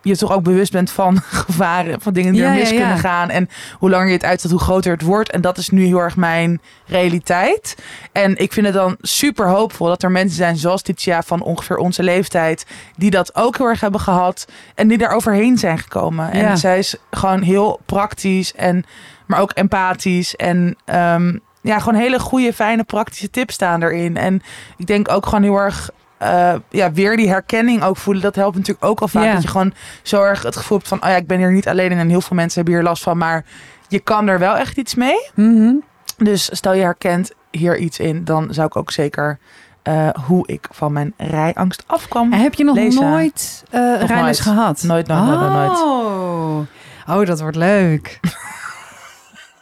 [0.02, 2.97] je toch ook bewust bent van gevaren, van dingen die Ja, er mis ja, kunnen
[2.97, 3.30] gaan.
[3.30, 5.32] En hoe langer je het uitstelt, hoe groter het wordt.
[5.32, 7.76] En dat is nu heel erg mijn realiteit.
[8.12, 11.78] En ik vind het dan super hoopvol dat er mensen zijn zoals Titia van ongeveer
[11.78, 16.32] onze leeftijd, die dat ook heel erg hebben gehad en die daar overheen zijn gekomen.
[16.32, 18.86] En zij is gewoon heel praktisch en
[19.26, 24.18] maar ook empathisch en ehm, ja, gewoon hele goede, fijne, praktische tips staan erin.
[24.18, 24.41] En
[24.78, 25.89] ik denk ook gewoon heel erg
[26.20, 28.24] eh, ja, weer die herkenning ook voelen.
[28.24, 29.24] Dat helpt natuurlijk ook al vaak.
[29.24, 29.34] Ja.
[29.34, 31.04] Dat je gewoon zo erg het gevoel hebt van...
[31.04, 33.04] oh ja, ik ben hier niet alleen in en heel veel mensen hebben hier last
[33.04, 33.18] van.
[33.18, 33.46] Maar
[33.88, 35.30] je kan er wel echt iets mee.
[35.34, 35.74] Mhm.
[36.18, 38.24] Dus stel je herkent hier iets in...
[38.24, 39.40] dan zou ik ook zeker
[39.82, 42.34] eh, hoe ik van mijn rijangst afkwam.
[42.34, 43.10] En heb je nog Lezen.
[43.10, 44.40] nooit eh rijles nooit.
[44.40, 44.84] gehad?
[44.84, 45.80] Nooit, nooit, nooit, nooit, nooit.
[45.80, 46.60] Oh.
[47.08, 48.20] oh, dat wordt leuk.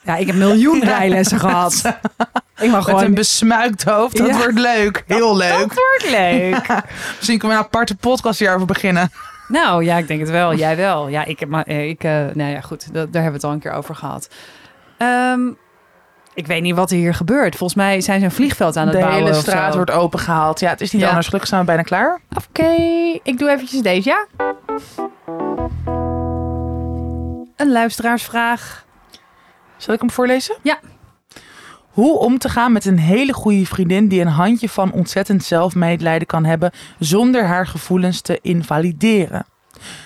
[0.08, 1.82] ja, ik heb miljoen rijlessen gehad.
[2.60, 3.03] Ik mag Met gewoon...
[3.03, 4.18] een besmuikt hoofd.
[4.18, 4.38] Dat Ja.
[4.38, 5.03] wordt leuk.
[5.08, 5.51] Heel leuk.
[5.60, 6.68] Dat wordt leuk.
[7.18, 9.12] Misschien kunnen we een aparte podcast hierover beginnen.
[9.47, 10.53] Nou ja, ik denk het wel.
[10.55, 11.08] Jij wel.
[11.08, 11.64] Ja, ik heb maar.
[11.64, 12.93] eh, Ik, eh, nou ja, goed.
[12.93, 14.30] Dat, daar hebben we het al een keer over gehad.
[14.97, 15.39] Ehm,
[16.34, 17.55] ik weet niet wat er hier gebeurt.
[17.55, 19.24] Volgens mij zijn ze een vliegveld aan het De bouwen.
[19.24, 20.60] hele of straat wordt opengehaald.
[20.60, 21.08] Ja, het is niet Ja.
[21.08, 21.26] anders.
[21.26, 22.20] Gelukkig zijn we bijna klaar.
[22.49, 22.70] Oké,
[23.24, 24.26] ik doe eventjes deze, ja?
[27.55, 28.86] Een luisteraarsvraag.
[29.78, 30.57] Zal ik hem voorlezen?
[30.61, 30.80] Ja.
[31.89, 36.28] Hoe om te gaan met een hele goede vriendin die een handje van ontzettend zelfmedelijden
[36.28, 39.45] kan hebben zonder haar gevoelens te invalideren.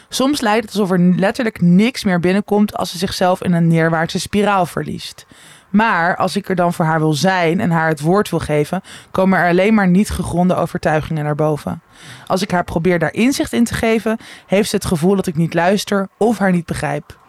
[0.10, 4.20] Soms lijkt het alsof er letterlijk niks meer binnenkomt als ze zichzelf in een neerwaartse
[4.20, 5.26] spiraal verliest.
[5.70, 8.82] Maar als ik er dan voor haar wil zijn en haar het woord wil geven,
[9.12, 11.82] komen er alleen maar niet gegronde overtuigingen naar boven.
[12.28, 14.18] Als ik haar probeer daar inzicht in te geven,
[14.48, 17.20] heeft ze het gevoel dat ik niet luister of haar niet begrijp.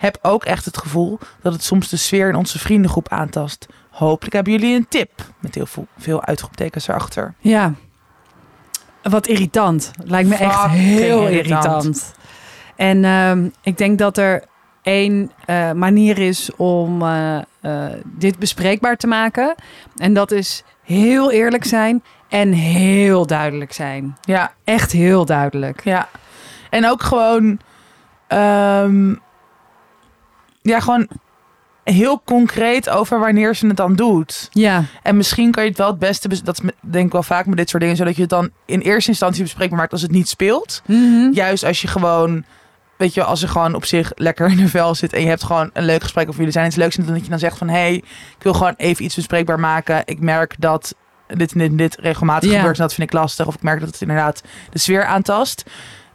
[0.00, 3.66] Heb ook echt het gevoel dat het soms de sfeer in onze vriendengroep aantast.
[3.90, 5.10] Hopelijk hebben jullie een tip.
[5.38, 7.34] Met heel veel, veel uitroeptekens erachter.
[7.38, 7.72] Ja.
[9.02, 9.90] Wat irritant.
[10.04, 11.64] Lijkt me echt heel irritant.
[11.64, 12.14] irritant.
[12.76, 14.44] En ehm, ik denk dat er
[14.82, 19.54] één eh, manier is om eh, eh, dit bespreekbaar te maken.
[19.96, 24.16] En dat is heel eerlijk zijn en heel duidelijk zijn.
[24.20, 25.84] Ja, Echt heel duidelijk.
[25.84, 26.08] ja.
[26.70, 27.60] En ook gewoon...
[28.26, 29.14] ehm,
[30.62, 31.08] ja, gewoon
[31.84, 34.48] heel concreet over wanneer ze het dan doet.
[34.52, 36.28] Ja, En misschien kan je het wel het beste...
[36.28, 37.96] bes- Dat is denk ik wel vaak met dit soort dingen...
[37.98, 40.82] zodat je het dan in eerste instantie bespreekbaar maakt als het niet speelt.
[40.86, 41.32] Mhm.
[41.32, 42.44] Juist als je gewoon...
[42.96, 45.44] Weet je, als je gewoon op zich lekker in de vel zit en je hebt
[45.44, 47.68] gewoon een leuk gesprek of jullie zijn iets leuks en dat je dan zegt van
[47.68, 50.02] hé, hey, ik wil gewoon even iets bespreekbaar maken.
[50.04, 50.94] Ik merk dat
[51.26, 52.56] dit en dit en dit regelmatig Ja.
[52.56, 53.46] gebeurt en dat vind ik lastig.
[53.46, 55.64] Of ik merk dat het inderdaad de sfeer aantast.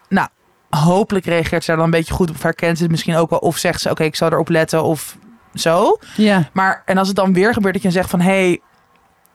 [0.09, 0.27] Nou,
[0.69, 2.43] hopelijk reageert ze daar dan een beetje goed op.
[2.43, 3.39] Herkent ze het misschien ook wel.
[3.39, 5.17] Of zegt ze oké, ik zal erop letten of
[5.53, 5.97] zo.
[6.15, 6.49] ja.
[6.53, 8.61] Maar en als het dan weer gebeurt dat je zegt van hé, hey,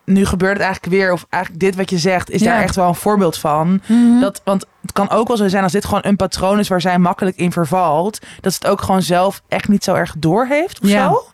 [0.04, 1.12] nu gebeurt het eigenlijk weer.
[1.12, 2.52] Of eigenlijk dit wat je zegt, is Ja.
[2.52, 3.80] daar echt wel een voorbeeld van.
[3.86, 4.20] Mhm.
[4.20, 6.80] Dat, want het kan ook wel zo zijn als dit gewoon een patroon is waar
[6.80, 8.18] zij makkelijk in vervalt.
[8.40, 11.08] Dat ze het ook gewoon zelf echt niet zo erg door heeft of Ja.
[11.08, 11.24] zo.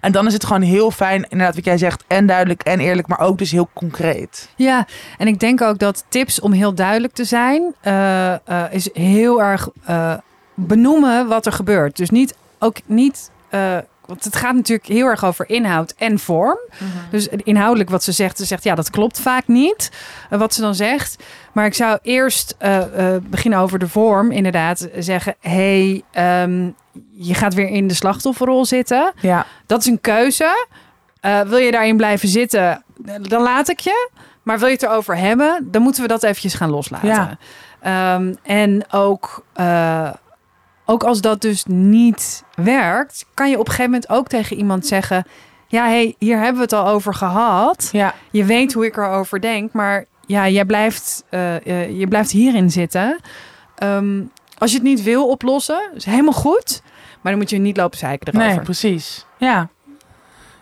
[0.00, 2.04] En dan is het gewoon heel fijn, inderdaad wat jij zegt.
[2.06, 4.48] En duidelijk en eerlijk, maar ook dus heel concreet.
[4.56, 4.86] Ja,
[5.18, 8.38] en ik denk ook dat tips om heel duidelijk te zijn, eh, eh,
[8.70, 10.12] is heel erg eh,
[10.54, 11.96] benoemen wat er gebeurt.
[11.96, 13.30] Dus niet ook niet.
[14.06, 16.58] Want het gaat natuurlijk heel erg over inhoud en vorm.
[17.10, 19.90] Dus inhoudelijk wat ze zegt, ze zegt ja, dat klopt vaak niet.
[20.30, 21.16] eh, wat ze dan zegt.
[21.52, 24.30] Maar ik zou eerst eh, eh, beginnen over de vorm.
[24.30, 26.70] Inderdaad, zeggen: hey, ehm,
[27.12, 29.12] je gaat weer in de slachtofferrol zitten.
[29.20, 30.66] Ja, Dat is een keuze.
[31.46, 32.84] Wil je daarin blijven zitten,
[33.22, 34.10] dan laat ik je.
[34.42, 37.08] Maar wil je het erover hebben, dan moeten we dat eventjes gaan loslaten.
[37.08, 37.38] Ja.
[37.80, 39.44] Ehm, en ook,
[40.86, 44.86] ook als dat dus niet werkt, kan je op een gegeven moment ook tegen iemand
[44.86, 45.26] zeggen:
[45.66, 47.88] Ja, hey, hier hebben we het al over gehad.
[47.92, 52.30] ja, Je weet hoe ik erover denk, maar ja, jij blijft, eh, eh, je blijft
[52.30, 53.18] hierin zitten.
[53.76, 54.20] Ehm,
[54.58, 56.82] als je het niet wil oplossen, is helemaal goed.
[57.20, 58.54] Maar dan moet je niet lopen zeiken erover.
[58.54, 59.26] nee, precies.
[59.38, 59.68] Ja.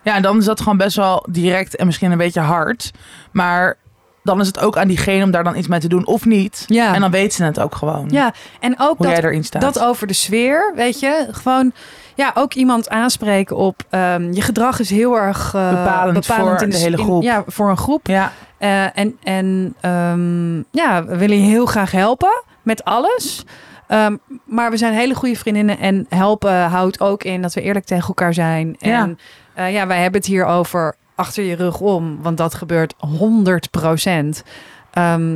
[0.02, 2.90] Ja, en dan is dat gewoon best wel direct en misschien een beetje hard.
[3.32, 3.76] Maar
[4.24, 6.64] dan is het ook aan diegene om daar dan iets mee te doen of niet.
[6.66, 6.94] Ja.
[6.94, 8.06] En dan weet ze het ook gewoon.
[8.10, 9.62] Ja, en ook dat, jij erin staat.
[9.62, 11.26] dat over de sfeer, weet je.
[11.30, 11.72] Gewoon,
[12.14, 13.82] ja, ook iemand aanspreken op...
[13.90, 17.22] ehm, je gedrag is heel erg eh, Bepalend voor in de hele in- groep.
[17.22, 18.06] ja, voor een groep.
[18.06, 23.44] Ja, Eh, en en ehm, ja, we willen je heel graag helpen met alles.
[23.86, 27.84] Ehm, maar we zijn hele goede vriendinnen en helpen houdt ook in dat we eerlijk
[27.84, 28.76] tegen elkaar zijn.
[28.78, 29.00] Ja.
[29.02, 29.18] En
[29.54, 33.70] eh, ja, wij hebben het hier over achter je rug om, want dat gebeurt 100
[33.70, 34.42] procent.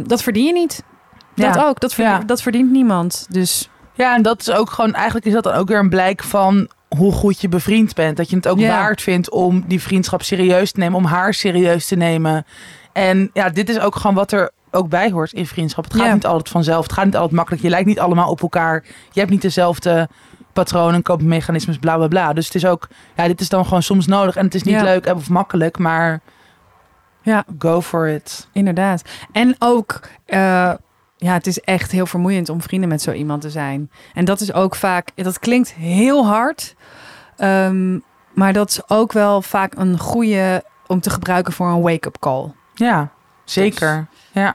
[0.04, 0.82] dat verdien je niet.
[1.34, 1.64] Dat Ja.
[1.66, 1.80] ook.
[1.80, 2.18] Dat, verd- Ja.
[2.18, 3.26] dat verdient niemand.
[3.30, 6.22] Dus Ja, en dat is ook gewoon, eigenlijk is dat dan ook weer een blijk
[6.22, 8.16] van hoe goed je bevriend bent.
[8.16, 8.68] Dat je het ook Ja.
[8.68, 12.46] waard vindt om die vriendschap serieus te nemen, om haar serieus te nemen.
[12.92, 15.84] En ja, dit is ook gewoon wat er ook bij hoort in vriendschap.
[15.84, 16.14] Het gaat Ja.
[16.14, 16.82] niet altijd vanzelf.
[16.82, 17.62] Het gaat niet altijd makkelijk.
[17.62, 18.84] Je lijkt niet allemaal op elkaar.
[19.12, 20.08] Je hebt niet dezelfde
[20.64, 22.32] patronen, koopmechanismes, bla bla bla.
[22.32, 24.36] Dus het is ook, ja, dit is dan gewoon soms nodig.
[24.36, 24.82] En het is niet Ja.
[24.82, 26.20] leuk of makkelijk, maar
[27.22, 27.44] Ja.
[27.58, 28.48] go for it.
[28.52, 29.02] Inderdaad.
[29.32, 30.72] En ook, eh,
[31.16, 33.90] ja, het is echt heel vermoeiend om vrienden met zo iemand te zijn.
[34.14, 36.74] En dat is ook vaak, dat klinkt heel hard,
[37.36, 37.98] ehm,
[38.34, 42.52] maar dat is ook wel vaak een goede om te gebruiken voor een wake-up call.
[42.74, 43.10] Ja,
[43.44, 44.06] zeker.
[44.32, 44.54] Ja.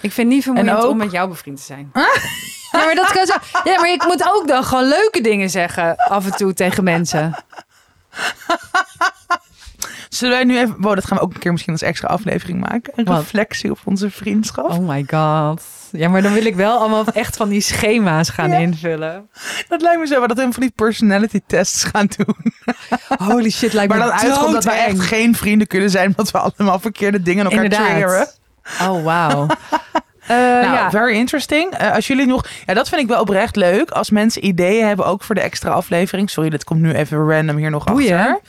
[0.00, 1.90] Ik vind het niet vermoeiend En ook- om met jou bevriend te zijn.
[2.72, 3.34] Ja, maar dat kan zo.
[3.64, 7.34] Ja, maar ik moet ook dan gewoon leuke dingen zeggen af en toe tegen mensen.
[10.08, 10.74] Zullen wij nu even...
[10.78, 12.92] Wow, dat gaan we ook een keer misschien als extra aflevering maken.
[12.96, 13.18] Een Wat?
[13.18, 14.70] reflectie op onze vriendschap.
[14.70, 15.62] Oh my god.
[15.92, 18.56] Ja, maar dan wil ik wel allemaal echt van die schema's gaan Ja.
[18.58, 19.28] invullen.
[19.68, 22.36] Dat lijkt me zo, maar dat we van die personality tests gaan doen.
[23.28, 26.06] Holy shit, lijkt Maar me dan uitkomt dat wij echt geen vrienden kunnen zijn...
[26.08, 27.94] omdat we allemaal verkeerde dingen elkaar triggeren.
[28.00, 28.40] Inderdaad.
[28.80, 29.46] Oh, wauw.
[30.32, 30.90] Eh, Nou, ja.
[30.90, 31.72] very interesting.
[31.72, 33.90] Eh, als jullie nog, ja, dat vind ik wel oprecht leuk.
[33.90, 36.30] Als mensen ideeën hebben, ook voor de extra aflevering.
[36.30, 38.18] Sorry, dat komt nu even random hier nog Boeien.
[38.18, 38.40] achter.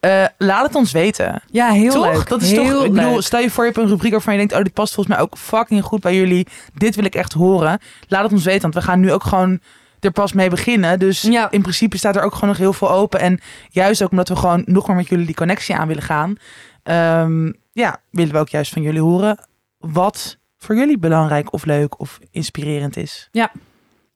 [0.00, 1.42] Eh, laat het ons weten.
[1.50, 2.12] ja, heel toch?
[2.14, 2.28] leuk.
[2.28, 2.84] Dat is heel toch.
[2.84, 3.22] Ik bedoel, leuk.
[3.22, 5.24] stel je voor je hebt een rubriek waarvan je denkt, oh, dit past volgens mij
[5.24, 6.46] ook fucking goed bij jullie.
[6.74, 7.78] Dit wil ik echt horen.
[8.08, 9.60] Laat het ons weten, want we gaan nu ook gewoon
[10.00, 10.98] er pas mee beginnen.
[10.98, 11.50] Dus Ja.
[11.50, 13.20] in principe staat er ook gewoon nog heel veel open.
[13.20, 16.36] En juist ook omdat we gewoon nog meer met jullie die connectie aan willen gaan.
[16.82, 19.38] ehm, ja, willen we ook juist van jullie horen
[19.78, 23.30] wat voor jullie belangrijk of leuk of inspirerend is.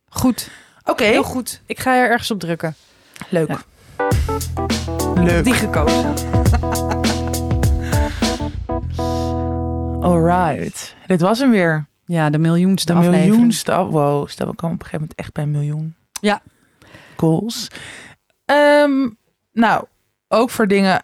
[0.08, 0.50] Goed.
[0.84, 1.60] Oké, Heel goed.
[1.66, 2.74] Ik ga er ergens op drukken.
[3.28, 3.48] leuk.
[3.48, 3.58] Ja.
[5.14, 5.44] Leuk.
[5.44, 6.14] Die gekozen.
[10.02, 10.94] Alright.
[11.06, 11.86] Dit was hem weer.
[12.04, 13.30] Ja, de miljoenste De aflevering.
[13.30, 13.72] miljoenste.
[13.72, 15.94] Wow, stel we komen op een gegeven moment echt bij een miljoen.
[16.20, 16.42] Ja.
[17.16, 17.68] Goals.
[18.44, 19.08] Ehm,
[19.52, 19.84] nou,
[20.28, 21.02] ook voor dingen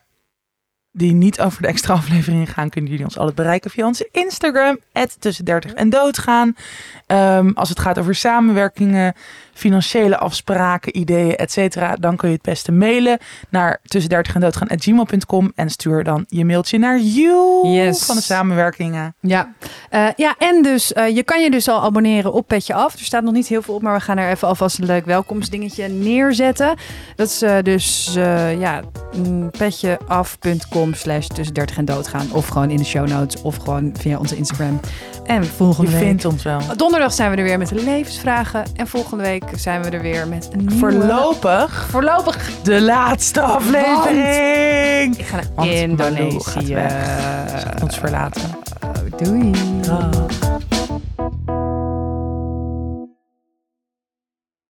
[0.97, 4.78] die niet over de extra afleveringen gaan, kunnen jullie ons altijd bereiken via onze Instagram,
[5.18, 6.57] tussen 30 en doodgaan.
[7.07, 9.14] Ehm, als het gaat over samenwerkingen,
[9.57, 13.19] financiële afspraken, ideeën, et cetera, dan kun je het beste mailen
[13.51, 18.05] naar tussen 30 en doodgaan gmail.com en stuur dan je mailtje naar you Yes.
[18.05, 19.15] van de samenwerkingen.
[19.21, 19.55] Ja.
[19.91, 22.93] Eh, ja, en dus eh, je kan je dus al abonneren op Petje Af.
[22.93, 25.05] Er staat nog niet heel veel op, maar we gaan er even alvast een leuk
[25.05, 26.75] welkomstdingetje neerzetten.
[27.17, 28.11] Dat is eh, dus
[28.59, 28.83] ja,
[29.17, 32.27] mm, petjeaf.com slash tussen 30 en doodgaan.
[32.33, 34.81] Of gewoon in de show notes of gewoon via onze Instagram.
[35.25, 36.01] En Je volgende week...
[36.01, 36.61] vindt ons wel.
[36.77, 38.65] Donderdag zijn we er weer met de levensvragen.
[38.77, 40.74] En volgende week zijn we er weer met een nieuwe...
[40.74, 42.51] Voorlopig Voorlopig.
[42.62, 45.16] de laatste aflevering.
[45.18, 46.76] Ik ga naar Want Indonesië.
[47.82, 48.42] ons verlaten.
[49.16, 49.51] Doei.
[49.82, 50.11] Dag.